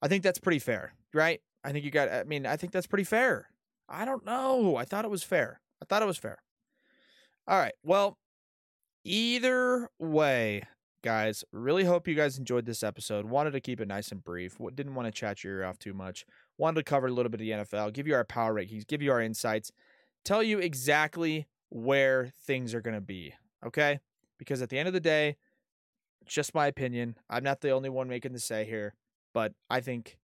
I 0.00 0.08
think 0.08 0.22
that's 0.22 0.38
pretty 0.38 0.60
fair, 0.60 0.94
right? 1.12 1.40
I 1.64 1.72
think 1.72 1.84
you 1.84 1.90
got, 1.90 2.08
I 2.08 2.24
mean, 2.24 2.46
I 2.46 2.56
think 2.56 2.72
that's 2.72 2.86
pretty 2.86 3.04
fair. 3.04 3.48
I 3.88 4.04
don't 4.04 4.24
know. 4.24 4.76
I 4.76 4.84
thought 4.84 5.04
it 5.04 5.10
was 5.10 5.24
fair. 5.24 5.60
I 5.82 5.84
thought 5.84 6.02
it 6.02 6.06
was 6.06 6.18
fair. 6.18 6.38
All 7.46 7.58
right. 7.58 7.74
Well, 7.82 8.18
either 9.04 9.90
way, 9.98 10.62
guys, 11.02 11.44
really 11.52 11.84
hope 11.84 12.06
you 12.06 12.14
guys 12.14 12.38
enjoyed 12.38 12.66
this 12.66 12.82
episode. 12.82 13.24
Wanted 13.26 13.52
to 13.52 13.60
keep 13.60 13.80
it 13.80 13.88
nice 13.88 14.12
and 14.12 14.22
brief. 14.22 14.56
Didn't 14.74 14.94
want 14.94 15.06
to 15.06 15.12
chat 15.12 15.42
your 15.42 15.58
ear 15.58 15.64
off 15.64 15.78
too 15.78 15.94
much. 15.94 16.24
Wanted 16.56 16.76
to 16.76 16.84
cover 16.84 17.08
a 17.08 17.12
little 17.12 17.30
bit 17.30 17.40
of 17.40 17.46
the 17.46 17.64
NFL, 17.64 17.92
give 17.92 18.06
you 18.06 18.14
our 18.14 18.24
power 18.24 18.54
rankings, 18.54 18.86
give 18.86 19.02
you 19.02 19.10
our 19.10 19.20
insights, 19.20 19.72
tell 20.24 20.42
you 20.42 20.58
exactly 20.58 21.48
where 21.70 22.32
things 22.46 22.74
are 22.74 22.80
going 22.80 22.96
to 22.96 23.00
be. 23.00 23.34
Okay? 23.66 24.00
Because 24.38 24.62
at 24.62 24.68
the 24.68 24.78
end 24.78 24.86
of 24.86 24.94
the 24.94 25.00
day, 25.00 25.36
just 26.28 26.54
my 26.54 26.66
opinion. 26.66 27.16
I'm 27.28 27.44
not 27.44 27.60
the 27.60 27.70
only 27.70 27.88
one 27.88 28.08
making 28.08 28.32
the 28.32 28.38
say 28.38 28.64
here, 28.64 28.94
but 29.32 29.52
I 29.68 29.80
think 29.80 30.18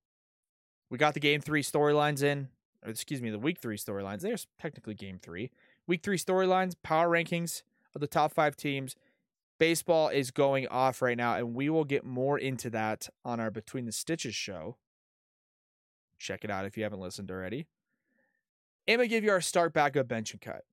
we 0.90 0.98
got 0.98 1.14
the 1.14 1.20
game 1.20 1.40
three 1.40 1.62
storylines 1.62 2.22
in, 2.22 2.48
excuse 2.84 3.20
me, 3.20 3.30
the 3.30 3.38
week 3.38 3.58
three 3.60 3.76
storylines. 3.76 4.20
There's 4.20 4.46
technically 4.60 4.94
game 4.94 5.18
three. 5.20 5.50
Week 5.86 6.02
three 6.02 6.18
storylines, 6.18 6.74
power 6.82 7.08
rankings 7.08 7.62
of 7.94 8.00
the 8.00 8.06
top 8.06 8.32
five 8.32 8.56
teams. 8.56 8.96
Baseball 9.58 10.08
is 10.08 10.30
going 10.30 10.66
off 10.68 11.00
right 11.00 11.16
now, 11.16 11.36
and 11.36 11.54
we 11.54 11.70
will 11.70 11.84
get 11.84 12.04
more 12.04 12.38
into 12.38 12.70
that 12.70 13.08
on 13.24 13.40
our 13.40 13.50
Between 13.50 13.86
the 13.86 13.92
Stitches 13.92 14.34
show. 14.34 14.76
Check 16.18 16.44
it 16.44 16.50
out 16.50 16.64
if 16.64 16.76
you 16.76 16.82
haven't 16.82 17.00
listened 17.00 17.30
already. 17.30 17.66
Going 18.86 18.98
to 18.98 19.08
give 19.08 19.24
you 19.24 19.30
our 19.30 19.40
start, 19.40 19.72
backup, 19.72 20.08
bench, 20.08 20.32
and 20.32 20.40
cut. 20.40 20.64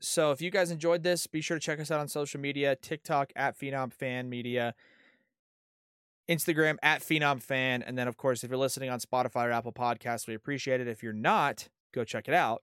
So 0.00 0.30
if 0.30 0.40
you 0.40 0.50
guys 0.50 0.70
enjoyed 0.70 1.02
this, 1.02 1.26
be 1.26 1.40
sure 1.40 1.56
to 1.56 1.60
check 1.60 1.80
us 1.80 1.90
out 1.90 2.00
on 2.00 2.08
social 2.08 2.40
media 2.40 2.76
TikTok 2.76 3.32
at 3.34 3.58
Phenom 3.58 3.92
Fan 3.92 4.28
Media, 4.28 4.74
Instagram 6.28 6.76
at 6.82 7.00
Phenom 7.00 7.42
Fan. 7.42 7.82
And 7.82 7.96
then, 7.96 8.06
of 8.08 8.16
course, 8.16 8.44
if 8.44 8.50
you're 8.50 8.58
listening 8.58 8.90
on 8.90 9.00
Spotify 9.00 9.46
or 9.46 9.52
Apple 9.52 9.72
Podcasts, 9.72 10.26
we 10.28 10.34
appreciate 10.34 10.80
it. 10.80 10.88
If 10.88 11.02
you're 11.02 11.12
not, 11.12 11.68
go 11.92 12.04
check 12.04 12.28
it 12.28 12.34
out. 12.34 12.62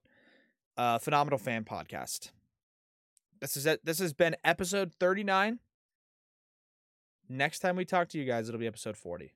Uh, 0.77 0.99
Phenomenal 0.99 1.39
Fan 1.39 1.63
Podcast. 1.63 2.31
This 3.41 3.57
is 3.57 3.65
it. 3.65 3.83
This 3.83 3.99
has 3.99 4.13
been 4.13 4.35
episode 4.43 4.93
39. 4.99 5.59
Next 7.29 7.59
time 7.59 7.75
we 7.75 7.85
talk 7.85 8.09
to 8.09 8.17
you 8.17 8.25
guys, 8.25 8.47
it'll 8.47 8.59
be 8.59 8.67
episode 8.67 8.95
40. 8.95 9.33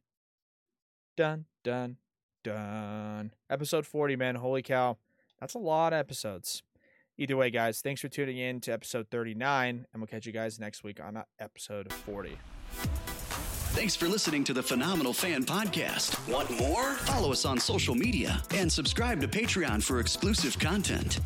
Done, 1.16 1.46
done, 1.64 1.98
done. 2.44 3.32
Episode 3.50 3.86
40, 3.86 4.16
man. 4.16 4.36
Holy 4.36 4.62
cow. 4.62 4.98
That's 5.40 5.56
a 5.56 5.60
lot 5.60 5.94
of 5.94 6.00
episodes. 6.00 6.64
Either 7.20 7.36
way, 7.36 7.50
guys, 7.50 7.82
thanks 7.82 8.00
for 8.02 8.10
tuning 8.10 8.38
in 8.38 8.62
to 8.62 8.72
episode 8.72 9.08
39, 9.10 9.88
and 9.92 10.02
we'll 10.02 10.08
catch 10.08 10.28
you 10.28 10.32
guys 10.32 10.60
next 10.60 10.84
week 10.84 11.00
on 11.04 11.18
uh, 11.18 11.24
episode 11.40 11.92
40. 11.92 12.38
Thanks 13.74 13.96
for 13.96 14.08
listening 14.08 14.44
to 14.44 14.54
the 14.54 14.62
Phenomenal 14.62 15.14
Fan 15.14 15.44
Podcast. 15.44 16.18
Want 16.32 16.50
more? 16.60 16.94
Follow 16.94 17.32
us 17.32 17.46
on 17.46 17.60
social 17.60 17.96
media 17.96 18.42
and 18.52 18.72
subscribe 18.72 19.20
to 19.22 19.28
Patreon 19.28 19.84
for 19.84 20.00
exclusive 20.00 20.58
content. 20.60 21.20